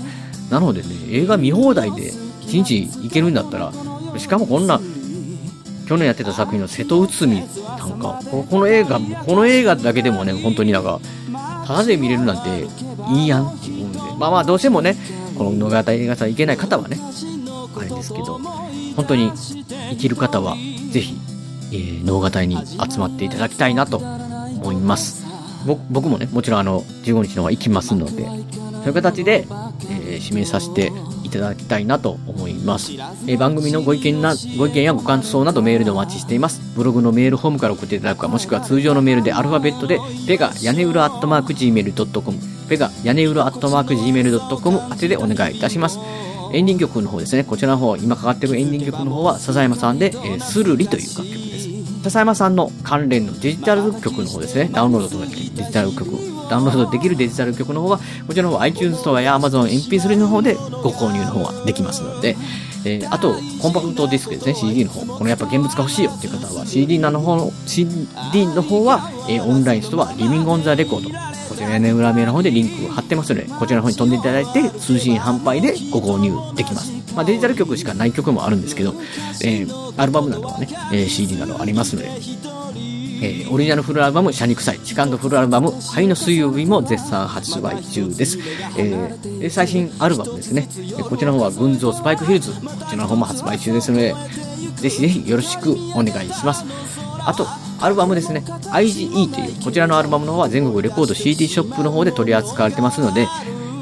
[0.49, 2.11] なのでね、映画見放題で
[2.41, 3.71] 1日行けるんだったら、
[4.17, 4.79] しかもこんな、
[5.87, 10.99] 去年やってた作品の瀬戸内海なんか、この映画、この映画だけでもね、本当になんか、
[11.67, 12.67] ただで見れるなんて
[13.13, 14.95] いいやんって思うんで、まあまあどうしてもね、
[15.37, 16.97] この野方映画祭行けない方はね、
[17.77, 18.39] あれですけど、
[18.95, 20.55] 本当に生きる方は、
[20.91, 21.15] ぜひ、
[21.71, 25.25] えー、能型に集まっていただきたいなと思います。
[25.89, 28.31] 僕もね、もちろんあの、15日の方は行きますので、そ
[28.83, 29.47] ういう形で、
[29.89, 30.91] えー、指名させて
[31.35, 32.91] いただきたいなと思います。
[33.27, 36.61] え、番組のご意見な、ご意見やご感想などメールでお待ちしています。
[36.75, 45.99] ブログのメールフォームから送っていただくか、もしくは通常のメールでアルファベットで、ペガ屋根裏アットマーク Gmail.com、ペガ屋根裏アットマーク Gmail.com 宛てでお願いいたします。
[46.53, 47.43] エンディング曲の方ですね。
[47.43, 51.69] こちらの方、今かかってるエンディング曲の方は、笹山さんで、えー、スルリという楽曲です。
[52.03, 54.69] 笹山さんの関連のデジタル曲の方ですね。
[54.71, 62.35] ダウンロードとかデジタル曲ダウンロードできるデジタル曲の方は、こちらの方 iTunes ストアや Amazon MP3 の方でご購入の方はできますので、
[62.85, 65.05] えー、あと、コンパクトディスクですね、CD の方。
[65.05, 68.07] このやっぱ現物が欲しいよっていう方は、CD の方、CD
[68.47, 71.09] の方は、えー、オンラインストア、リビングオンザレコード。
[71.49, 76.91] こちら屋根裏面の方でリンクを貼ってますので、こちらの方に飛んでいただいて、通信販売でご購入できます。
[77.15, 78.93] まあ、デジタル曲しかない曲もあるんですけど、
[79.43, 82.11] えー、アルバムなどはね、え、CD などありますので、
[83.21, 88.37] えー、オリジナルフルアルバム、シャニクサイ、セカンドフルアルバム、灰の水曜日も絶賛発売中です。
[88.77, 90.67] えー、最新アルバムですね。
[91.09, 92.59] こちらの方は、群像スパイクヒルズ、こ
[92.89, 94.15] ちらの方も発売中ですので、
[94.77, 96.65] ぜひぜひよろしくお願いします。
[97.25, 97.47] あと、
[97.79, 103.27] アルバムですね、IGE という、こちらのアルバムの方は全国レコード CD ショップの方で取り扱われてますので、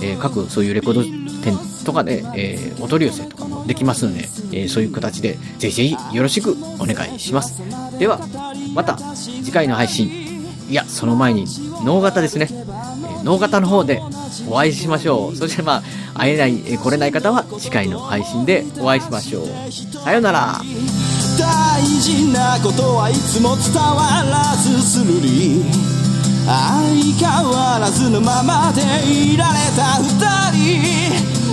[0.01, 7.61] えー、各そういうレコード店とかで、えー、お取り寄せとかもできますので、えー、そういう形でぜひぜひよろしくお願いします。
[7.97, 8.19] では、
[8.73, 10.09] また次回の配信、
[10.69, 11.45] いや、その前に、
[11.83, 12.47] 脳型ですね。
[13.23, 14.01] 脳型の方で
[14.49, 15.35] お会いしましょう。
[15.35, 19.45] そしてまあ、会えない、来れない方は次回の配信でお会いしましょう。
[20.03, 20.61] さようなら。
[21.39, 25.63] 大事なことはいつも伝わらずするり
[26.45, 26.61] 相
[27.17, 30.11] 変わらずのままでいられた二
[30.51, 31.42] 人